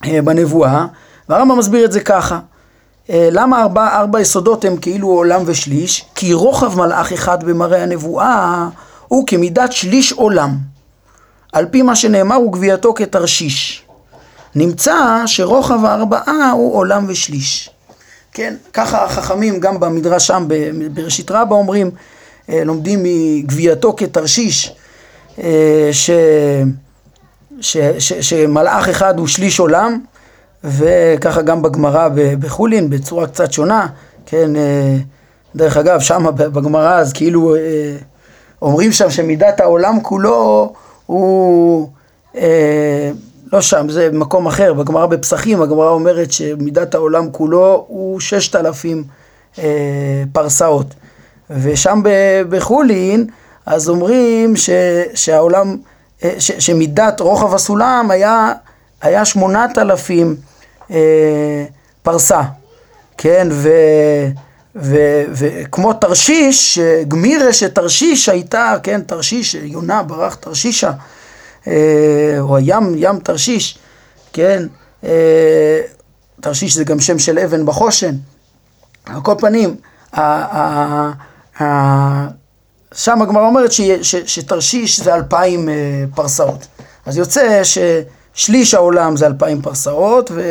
[0.06, 0.86] אה, בנבואה,
[1.30, 2.40] והרמב"ם מסביר את זה ככה.
[3.10, 6.06] אה, למה ארבע, ארבע יסודות הם כאילו עולם ושליש?
[6.16, 8.68] כי רוחב מלאך אחד במראה הנבואה
[9.08, 10.58] הוא כמידת שליש עולם.
[11.54, 13.84] על פי מה שנאמר הוא גבייתו כתרשיש.
[14.56, 17.70] נמצא שרוחב הארבעה הוא עולם ושליש.
[18.34, 20.48] כן, ככה החכמים גם במדרש שם
[20.94, 21.92] בראשית רבה אומרים,
[22.50, 24.76] אה, לומדים מגבייתו כתרשיש,
[25.92, 26.12] ש...
[27.62, 30.00] ש, ש, שמלאך אחד הוא שליש עולם,
[30.64, 33.88] וככה גם בגמרא בחולין בצורה קצת שונה,
[34.26, 34.98] כן, אה,
[35.56, 37.60] דרך אגב, שם בגמרא אז כאילו אה,
[38.62, 40.74] אומרים שם שמידת העולם כולו
[41.06, 41.90] הוא,
[42.36, 43.12] אה,
[43.54, 49.04] לא שם, זה מקום אחר, בגמרא בפסחים, הגמרא אומרת שמידת העולם כולו הוא ששת אלפים
[50.32, 50.88] פרסאות,
[51.50, 52.02] ושם
[52.50, 53.28] בחולין
[53.66, 54.70] אז אומרים ש,
[55.14, 55.78] שהעולם
[56.40, 58.54] ש, שמידת רוחב הסולם היה,
[59.02, 60.36] היה שמונת אלפים
[60.92, 61.66] אה,
[62.04, 62.42] פרסה,
[63.18, 63.70] כן, ו,
[65.32, 70.94] וכמו תרשיש, גמירה שתרשיש הייתה, כן, תרשיש, יונה ברח תרשישה, אה,
[72.40, 73.78] או הים, ים תרשיש,
[74.34, 74.64] כן,
[75.04, 75.82] אה,
[76.42, 78.16] תרשיש זה גם שם של אבן בחושן,
[79.06, 79.76] על כל פנים,
[82.94, 83.72] שם הגמרא אומרת
[84.02, 86.68] שתרשיש זה אלפיים אה, פרסאות.
[87.06, 90.42] אז יוצא ששליש העולם זה אלפיים פרסאות, ו,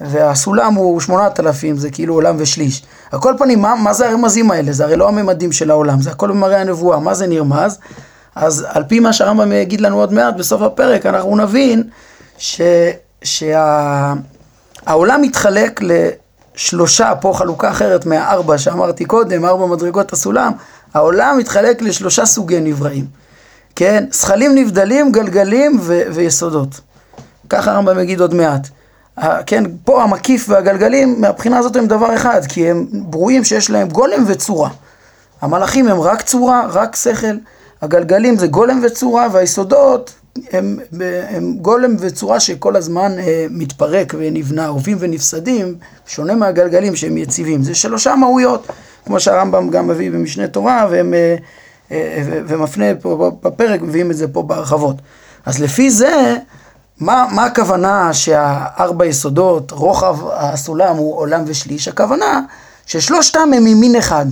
[0.00, 2.82] והסולם הוא שמונת אלפים, זה כאילו עולם ושליש.
[3.12, 4.72] על כל פנים, מה, מה זה הרמזים האלה?
[4.72, 6.98] זה הרי לא הממדים של העולם, זה הכל במראה הנבואה.
[6.98, 7.78] מה זה נרמז?
[8.34, 11.82] אז על פי מה שהרמב"ם יגיד לנו עוד מעט בסוף הפרק, אנחנו נבין
[12.38, 14.14] שהעולם
[14.84, 20.52] שה, מתחלק לשלושה, פה חלוקה אחרת מהארבע שאמרתי קודם, ארבע מדרגות הסולם,
[20.94, 23.06] העולם מתחלק לשלושה סוגי נבראים,
[23.76, 24.04] כן?
[24.10, 26.80] זכלים נבדלים, גלגלים ו- ויסודות.
[27.48, 28.68] ככה הרמב"ם יגיד עוד מעט.
[29.46, 34.24] כן, פה המקיף והגלגלים, מהבחינה הזאת הם דבר אחד, כי הם ברואים שיש להם גולם
[34.26, 34.70] וצורה.
[35.40, 37.26] המלאכים הם רק צורה, רק שכל,
[37.82, 40.14] הגלגלים זה גולם וצורה, והיסודות
[40.52, 40.78] הם,
[41.28, 45.74] הם גולם וצורה שכל הזמן אה, מתפרק ונבנה, אהובים ונפסדים,
[46.06, 47.62] שונה מהגלגלים שהם יציבים.
[47.62, 48.66] זה שלושה מהויות.
[49.06, 51.36] כמו שהרמב"ם גם מביא במשנה תורה, והם, אה,
[51.92, 54.96] אה, ומפנה פה בפרק, מביאים את זה פה בהרחבות.
[55.46, 56.36] אז לפי זה,
[57.00, 61.88] מה, מה הכוונה שהארבע יסודות, רוחב הסולם הוא עולם ושליש?
[61.88, 62.40] הכוונה
[62.86, 64.26] ששלושתם הם ממין אחד.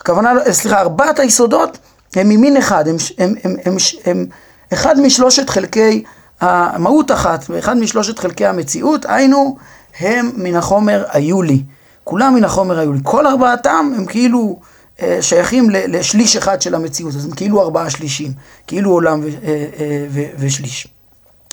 [0.00, 1.78] הכוונה, סליחה, ארבעת היסודות
[2.16, 4.26] הם ממין אחד, הם, הם, הם, הם, הם,
[4.72, 6.04] אחד משלושת חלקי
[6.40, 9.56] המהות אחת, אחד משלושת חלקי המציאות, היינו,
[10.00, 11.62] הם מן החומר היו לי.
[12.04, 13.00] כולם מן החומר היו לי.
[13.02, 14.58] כל ארבעתם הם כאילו
[15.02, 18.32] אה, שייכים לשליש אחד של המציאות, אז הם כאילו ארבעה שלישים,
[18.66, 20.88] כאילו עולם ו, אה, אה, ו, ושליש.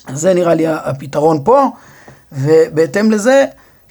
[0.07, 1.67] אז זה נראה לי הפתרון פה,
[2.32, 3.45] ובהתאם לזה,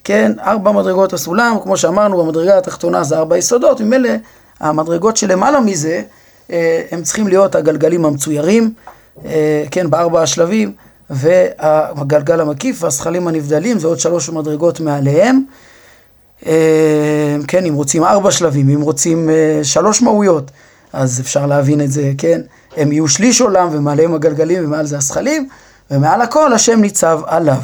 [0.04, 4.10] כן, ארבע מדרגות הסולם, כמו שאמרנו, במדרגה התחתונה זה ארבע יסודות, ממילא
[4.60, 6.02] המדרגות שלמעלה מזה,
[6.90, 8.74] הם צריכים להיות הגלגלים המצוירים,
[9.70, 10.72] כן, בארבע השלבים,
[11.10, 15.44] והגלגל המקיף והזכלים הנבדלים, זה עוד שלוש מדרגות מעליהם.
[16.46, 20.50] אה, כן, אם רוצים ארבע שלבים, אם רוצים אה, שלוש מהויות,
[20.92, 22.40] אז אפשר להבין את זה, כן,
[22.76, 25.48] הם יהיו שליש עולם ומעליהם הגלגלים ומעל זה הזכלים,
[25.90, 27.60] ומעל הכל השם ניצב עליו.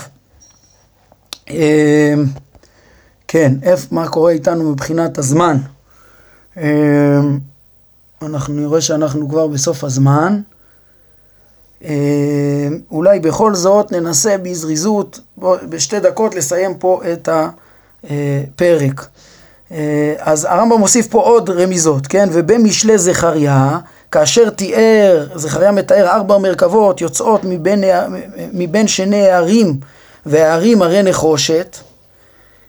[1.50, 2.14] אה,
[3.28, 5.56] כן, איפה, מה קורה איתנו מבחינת הזמן?
[8.22, 10.40] אה, אנחנו נראה שאנחנו כבר בסוף הזמן.
[12.90, 15.20] אולי בכל זאת ננסה בזריזות,
[15.68, 17.28] בשתי דקות לסיים פה את
[18.04, 19.06] הפרק.
[19.72, 22.28] אה, אז הרמב"ם מוסיף פה עוד רמיזות, כן?
[22.32, 23.78] ובמשלי זכריה,
[24.10, 27.84] כאשר תיאר, זכריה מתאר ארבע מרכבות יוצאות מבין,
[28.52, 29.80] מבין שני הערים,
[30.26, 31.76] והערים הרי נחושת,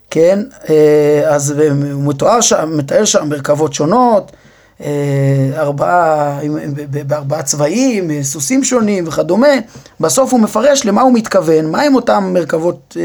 [0.09, 0.39] כן?
[0.69, 1.51] אה, אז
[1.91, 4.40] הוא מתואר שם, מתאר שם מרכבות שונות, אה,
[5.55, 6.39] ארבעה,
[7.07, 9.47] בארבעה צבעים, סוסים שונים וכדומה,
[9.99, 12.97] בסוף הוא מפרש למה הוא מתכוון, מהם אותם מרכבות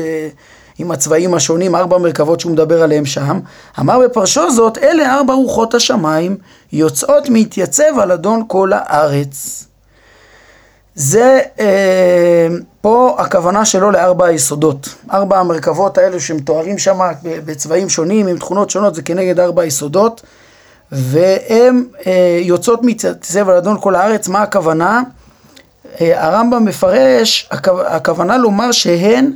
[0.79, 3.41] עם הצבעים השונים, ארבע מרכבות שהוא מדבר עליהם שם,
[3.81, 6.37] אמר בפרשו זאת, אלה ארבע רוחות השמיים,
[6.73, 9.67] יוצאות מתייצב על אדון כל הארץ.
[10.95, 12.49] זה אה,
[12.81, 14.95] פה הכוונה שלו לארבע היסודות.
[15.13, 20.23] ארבע המרכבות האלו שמתוארים שם בצבעים שונים, עם תכונות שונות, זה כנגד ארבע היסודות,
[20.93, 25.03] והן אה, יוצאות מתייצב על אדון כל הארץ, מה הכוונה?
[26.01, 27.49] אה, הרמב"ם מפרש,
[27.87, 29.33] הכוונה לומר שהן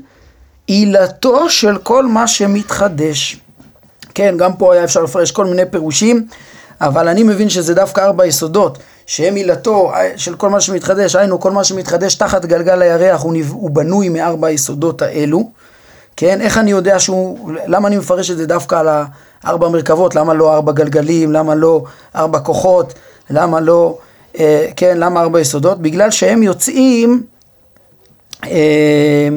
[0.66, 3.40] עילתו של כל מה שמתחדש.
[4.14, 6.26] כן, גם פה היה אפשר לפרש כל מיני פירושים,
[6.80, 11.51] אבל אני מבין שזה דווקא ארבע יסודות, שהם עילתו של כל מה שמתחדש, היינו כל
[11.51, 15.51] מה שמתחדש תחת גלגל הירח הוא, הוא בנוי מארבע היסודות האלו.
[16.16, 18.88] כן, איך אני יודע שהוא, למה אני מפרש את זה דווקא על
[19.45, 21.82] הארבע מרכבות, למה לא ארבע גלגלים, למה לא
[22.16, 22.95] ארבע כוחות,
[23.30, 23.99] למה לא,
[24.38, 25.82] אה, כן, למה ארבע יסודות?
[25.82, 27.22] בגלל שהם יוצאים
[28.47, 29.28] אה,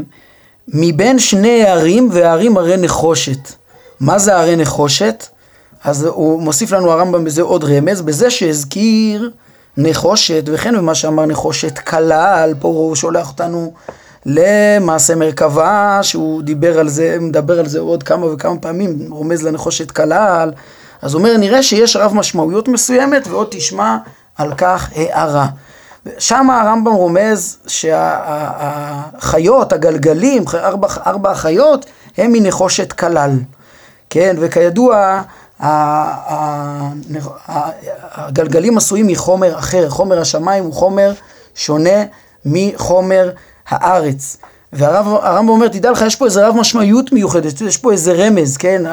[0.68, 3.40] מבין שני הערים והערים הרי נחושת.
[4.00, 5.28] מה זה הרי נחושת?
[5.84, 9.32] אז הוא מוסיף לנו הרמב"ם בזה עוד רמז, בזה שהזכיר
[9.78, 13.74] נחושת, וכן במה שאמר נחושת כלל, פה הוא שולח אותנו
[14.26, 19.92] למעשה מרכבה, שהוא דיבר על זה, מדבר על זה עוד כמה וכמה פעמים, רומז לנחושת
[19.92, 20.52] כלל,
[21.02, 23.98] אז אומר, נראה שיש רב משמעויות מסוימת, ועוד תשמע
[24.38, 25.48] על כך הערה.
[26.18, 31.86] שם הרמב"ם רומז שהחיות, הגלגלים, ארבע, ארבע החיות,
[32.18, 33.32] הם מנחושת כלל.
[34.10, 35.22] כן, וכידוע,
[38.16, 41.14] הגלגלים עשויים מחומר אחר, חומר השמיים הוא חומר
[41.56, 42.04] שונה
[42.46, 43.30] מחומר
[43.70, 44.38] הארץ.
[44.74, 48.84] והרמב"ם אומר, תדע לך, יש פה איזה רב משמעיות מיוחדת, יש פה איזה רמז, כן?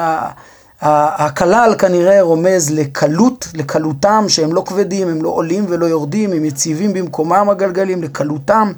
[0.81, 6.93] הכלל כנראה רומז לקלות, לקלותם, שהם לא כבדים, הם לא עולים ולא יורדים, הם יציבים
[6.93, 8.71] במקומם הגלגלים, לקלותם.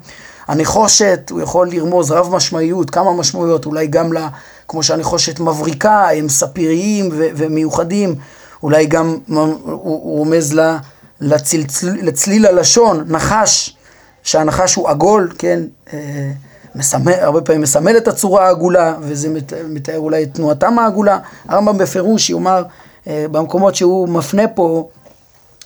[0.47, 4.29] הנחושת, הוא יכול לרמוז רב משמעיות, כמה משמעויות, אולי גם לה,
[4.67, 8.15] כמו שהנחושת מבריקה, הם ספיריים ו- ומיוחדים,
[8.63, 10.77] אולי גם הוא רומז לה,
[11.21, 11.61] לצל,
[12.01, 13.75] לצליל הלשון, נחש,
[14.23, 15.59] שהנחש הוא עגול, כן?
[15.93, 16.31] אה,
[16.75, 19.29] מסמל, הרבה פעמים מסמל את הצורה העגולה, וזה
[19.69, 21.19] מתאר אולי את תנועתם העגולה.
[21.47, 22.63] הרמב"ם בפירוש יאמר,
[23.07, 24.89] אה, במקומות שהוא מפנה פה,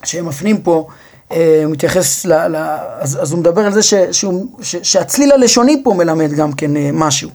[0.03, 0.87] שהם מפנים פה,
[1.31, 2.55] אה, הוא מתייחס, ל, ל,
[2.99, 6.71] אז, אז הוא מדבר על זה ש, שהוא, ש, שהצליל הלשוני פה מלמד גם כן
[6.93, 7.29] משהו.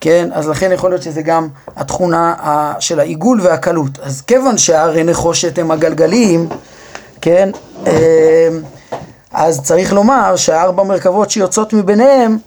[0.00, 2.34] כן, אז לכן יכול להיות שזה גם התכונה
[2.80, 3.98] של העיגול והקלות.
[4.02, 6.48] אז כיוון שהרי נחושת הם הגלגלים,
[7.20, 7.50] כן,
[9.32, 12.38] אז צריך לומר שהארבע מרכבות שיוצאות מביניהם,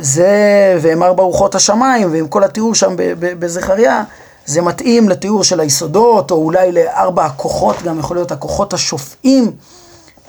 [0.00, 4.02] זה, והם ארבע רוחות השמיים, ועם כל התיאור שם בזכריה,
[4.46, 9.52] זה מתאים לתיאור של היסודות, או אולי לארבע הכוחות, גם יכול להיות הכוחות השופעים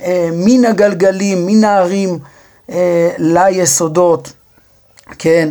[0.04, 2.20] אה, מן הגלגלים, מן הערים
[2.70, 4.32] אה, ליסודות,
[5.20, 5.50] כן,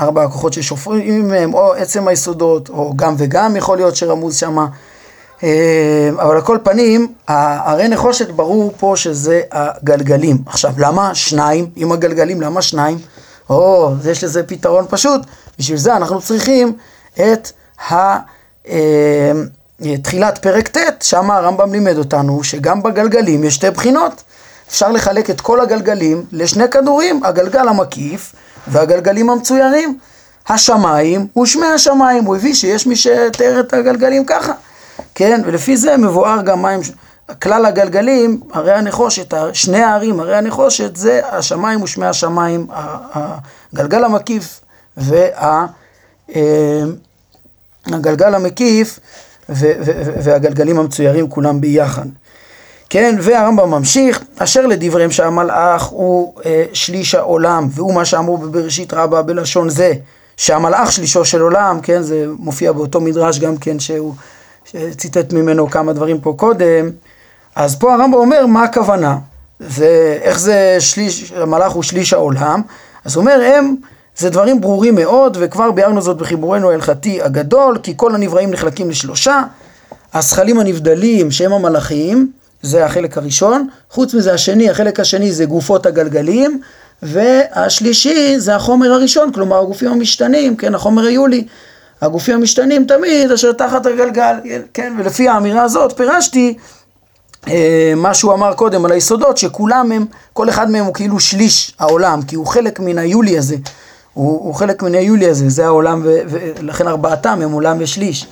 [0.00, 4.66] ארבע הכוחות ששופעים מהם, או עצם היסודות, או גם וגם יכול להיות שרמוז שמה.
[5.44, 10.38] אה, אבל על כל פנים, הרי נחושת ברור פה שזה הגלגלים.
[10.46, 11.70] עכשיו, למה שניים?
[11.76, 12.98] עם הגלגלים, למה שניים?
[13.50, 15.20] או, יש לזה פתרון פשוט,
[15.58, 16.72] בשביל זה אנחנו צריכים
[17.14, 17.50] את
[17.90, 18.18] ה...
[18.68, 19.32] אה,
[20.02, 24.22] תחילת פרק ט', שם הרמב"ם לימד אותנו שגם בגלגלים יש שתי בחינות.
[24.68, 28.34] אפשר לחלק את כל הגלגלים לשני כדורים, הגלגל המקיף
[28.66, 29.98] והגלגלים המצוירים.
[30.48, 34.52] השמיים ושמי השמיים, הוא הביא שיש מי שתיאר את הגלגלים ככה,
[35.14, 36.80] כן, ולפי זה מבואר גם מים...
[37.42, 42.66] כלל הגלגלים, הרי הנחושת, שני הערים, הרי הנחושת, זה השמיים ושמי השמיים,
[43.72, 44.60] הגלגל המקיף
[44.96, 45.64] והגלגל
[48.30, 48.98] אה, המקיף
[50.22, 52.06] והגלגלים המצוירים כולם ביחד.
[52.90, 59.22] כן, והרמב"ם ממשיך, אשר לדבריהם שהמלאך הוא אה, שליש העולם, והוא מה שאמרו בבראשית רבה
[59.22, 59.92] בלשון זה,
[60.36, 64.14] שהמלאך שלישו של עולם, כן, זה מופיע באותו מדרש גם כן שהוא
[64.96, 66.90] ציטט ממנו כמה דברים פה קודם,
[67.56, 69.18] אז פה הרמב"ם אומר מה הכוונה.
[69.60, 72.62] ואיך זה שליש, המלאך הוא שליש העולם?
[73.04, 73.76] אז הוא אומר, הם,
[74.16, 79.42] זה דברים ברורים מאוד, וכבר ביארנו זאת בחיבורנו ההלכתי הגדול, כי כל הנבראים נחלקים לשלושה,
[80.14, 82.30] הזכלים הנבדלים שהם המלאכים,
[82.62, 86.60] זה החלק הראשון, חוץ מזה השני, החלק השני זה גופות הגלגלים,
[87.02, 91.46] והשלישי זה החומר הראשון, כלומר הגופים המשתנים, כן, החומר היולי.
[92.00, 94.34] הגופים המשתנים תמיד אשר תחת הגלגל,
[94.74, 96.56] כן, ולפי האמירה הזאת פירשתי
[97.48, 101.74] אה, מה שהוא אמר קודם על היסודות, שכולם הם, כל אחד מהם הוא כאילו שליש
[101.78, 103.56] העולם, כי הוא חלק מן היולי הזה,
[104.14, 108.26] הוא, הוא חלק מן היולי הזה, זה העולם, ו, ולכן ארבעתם הם עולם ושליש,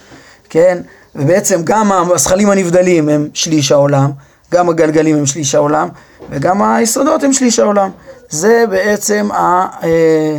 [0.49, 0.79] כן,
[1.15, 4.11] ובעצם גם הזכלים הנבדלים הם שליש העולם,
[4.53, 5.89] גם הגלגלים הם שליש העולם,
[6.31, 7.91] וגם היסודות הם שליש העולם.
[8.29, 10.39] זה בעצם החלוקה אה,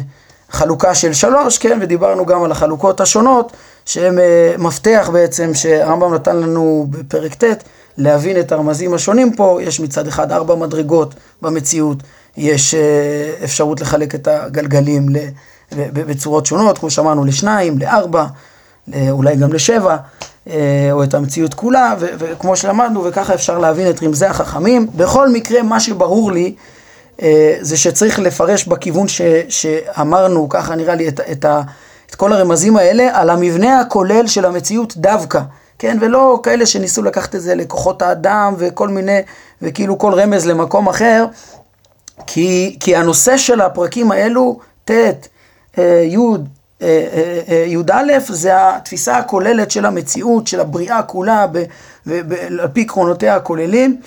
[0.93, 3.51] של שלוש, כן, ודיברנו גם על החלוקות השונות,
[3.85, 7.63] שהן אה, מפתח בעצם שהרמב"ם נתן לנו בפרק ט'
[7.97, 11.97] להבין את הרמזים השונים פה, יש מצד אחד ארבע מדרגות במציאות,
[12.37, 12.79] יש אה,
[13.43, 15.05] אפשרות לחלק את הגלגלים
[15.71, 18.25] בצורות שונות, כמו שאמרנו, לשניים, לארבע,
[19.09, 19.97] אולי גם לשבע,
[20.91, 24.87] או את המציאות כולה, וכמו שלמדנו, וככה אפשר להבין את רמזי החכמים.
[24.95, 26.55] בכל מקרה, מה שברור לי,
[27.61, 31.61] זה שצריך לפרש בכיוון ש, שאמרנו, ככה נראה לי, את, את, ה,
[32.09, 35.39] את כל הרמזים האלה, על המבנה הכולל של המציאות דווקא,
[35.79, 35.97] כן?
[36.01, 39.19] ולא כאלה שניסו לקחת את זה לכוחות האדם וכל מיני,
[39.61, 41.25] וכאילו כל רמז למקום אחר,
[42.27, 44.91] כי, כי הנושא של הפרקים האלו, ט',
[45.77, 46.17] אה, י',
[46.81, 51.45] אה, י"א זה התפיסה הכוללת של המציאות, של הבריאה כולה,
[52.59, 54.01] על פי עקרונותיה הכוללים.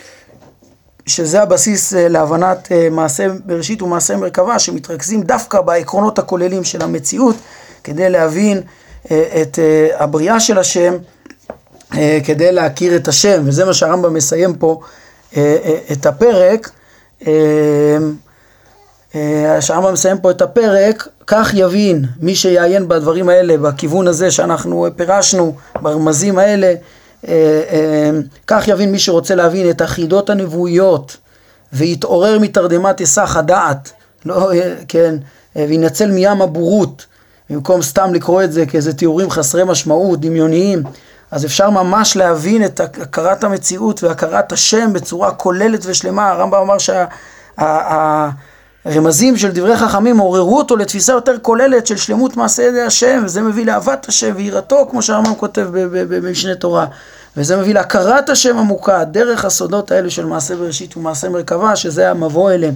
[1.07, 7.37] שזה הבסיס אה, להבנת אה, מעשה בראשית ומעשה מרכבה, שמתרכזים דווקא בעקרונות הכוללים של המציאות,
[7.85, 8.61] כדי להבין
[9.11, 9.59] אה, את
[9.99, 10.95] הבריאה של השם,
[12.25, 14.81] כדי להכיר את השם, וזה מה שהרמב"ם מסיים פה
[15.93, 16.71] את הפרק.
[19.61, 25.55] שהרמב"ם מסיים פה את הפרק, כך יבין מי שיעיין בדברים האלה, בכיוון הזה שאנחנו פירשנו,
[25.83, 26.75] ברמזים האלה,
[28.47, 31.17] כך יבין מי שרוצה להבין את החידות הנבואיות
[31.73, 33.93] ויתעורר מתרדמת היסח הדעת,
[34.25, 35.15] לא, אה, כן,
[35.57, 37.07] וינצל מים הבורות,
[37.51, 40.83] במקום סתם לקרוא את זה כאיזה תיאורים חסרי משמעות, דמיוניים,
[41.31, 46.31] אז אפשר ממש להבין את הכרת המציאות והכרת השם בצורה כוללת ושלמה.
[46.31, 46.77] הרמב"ם אמר
[48.93, 53.43] שהרמזים של דברי חכמים עוררו אותו לתפיסה יותר כוללת של שלמות מעשה ידי השם, וזה
[53.43, 55.69] מביא לאהבת השם ויראתו, כמו שהרמב"ם כותב
[56.09, 56.87] במשנה תורה.
[57.37, 62.51] וזה מביא להכרת השם עמוקה, דרך הסודות האלה של מעשה בראשית ומעשה מרכבה, שזה המבוא
[62.51, 62.75] אליהם.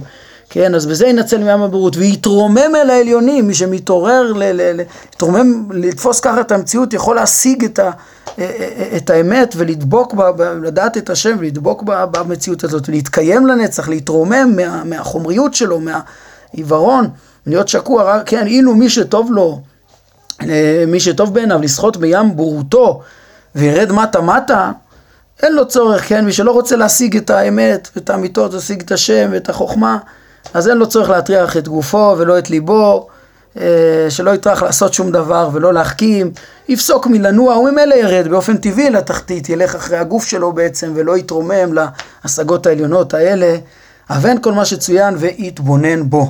[0.49, 6.51] כן, אז בזה ינצל מים הבורות, ויתרומם אל העליונים, מי שמתעורר, להתרומם, לתפוס ככה את
[6.51, 7.91] המציאות, יכול להשיג את, ה,
[8.97, 15.53] את האמת ולדבוק, ב, לדעת את השם ולדבוק במציאות הזאת, ולהתקיים לנצח, להתרומם מה, מהחומריות
[15.53, 17.09] שלו, מהעיוורון,
[17.47, 19.61] להיות שקוע, כן, אילו מי שטוב לו,
[20.87, 23.01] מי שטוב בעיניו לשחות בים בורותו,
[23.55, 24.71] וירד מטה מטה,
[25.43, 26.25] אין לו צורך, כן?
[26.25, 29.97] מי שלא רוצה להשיג את האמת ואת האמיתות, להשיג את השם ואת החוכמה,
[30.53, 33.10] אז אין לו צורך להטריח את גופו ולא את ליבו, אה,
[34.09, 36.31] שלא יטרח לעשות שום דבר ולא להחכים,
[36.69, 41.73] יפסוק מלנוע, הוא ממילא ירד באופן טבעי לתחתית, ילך אחרי הגוף שלו בעצם ולא יתרומם
[42.23, 43.57] להשגות העליונות האלה.
[44.09, 46.27] אבן כל מה שצוין ויתבונן בו.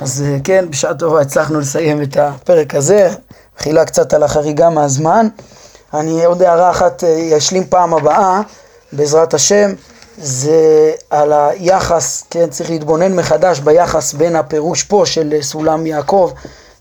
[0.00, 3.10] אז אה, כן, בשעה טובה הצלחנו לסיים את הפרק הזה,
[3.58, 5.28] מחילה קצת על החריגה מהזמן.
[5.94, 8.40] אני עוד הערה אחת אה, אשלים פעם הבאה,
[8.92, 9.72] בעזרת השם,
[10.20, 16.30] זה על היחס, כן, צריך להתבונן מחדש ביחס בין הפירוש פה של סולם יעקב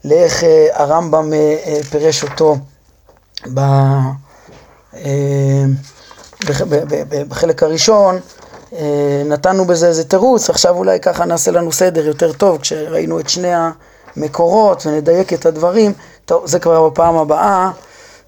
[0.05, 2.57] לאיך אה, הרמב"ם אה, פירש אותו
[3.53, 3.61] ב,
[7.27, 8.19] בחלק הראשון.
[9.25, 13.51] נתנו בזה איזה תירוץ, עכשיו אולי ככה נעשה לנו סדר יותר טוב כשראינו את שני
[14.15, 15.93] המקורות ונדייק את הדברים.
[16.25, 17.71] טוב, זה כבר בפעם הבאה.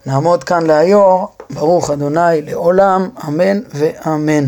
[0.05, 4.45] נעמוד כאן להיום, ברוך אדוני לעולם, אמן ואמן.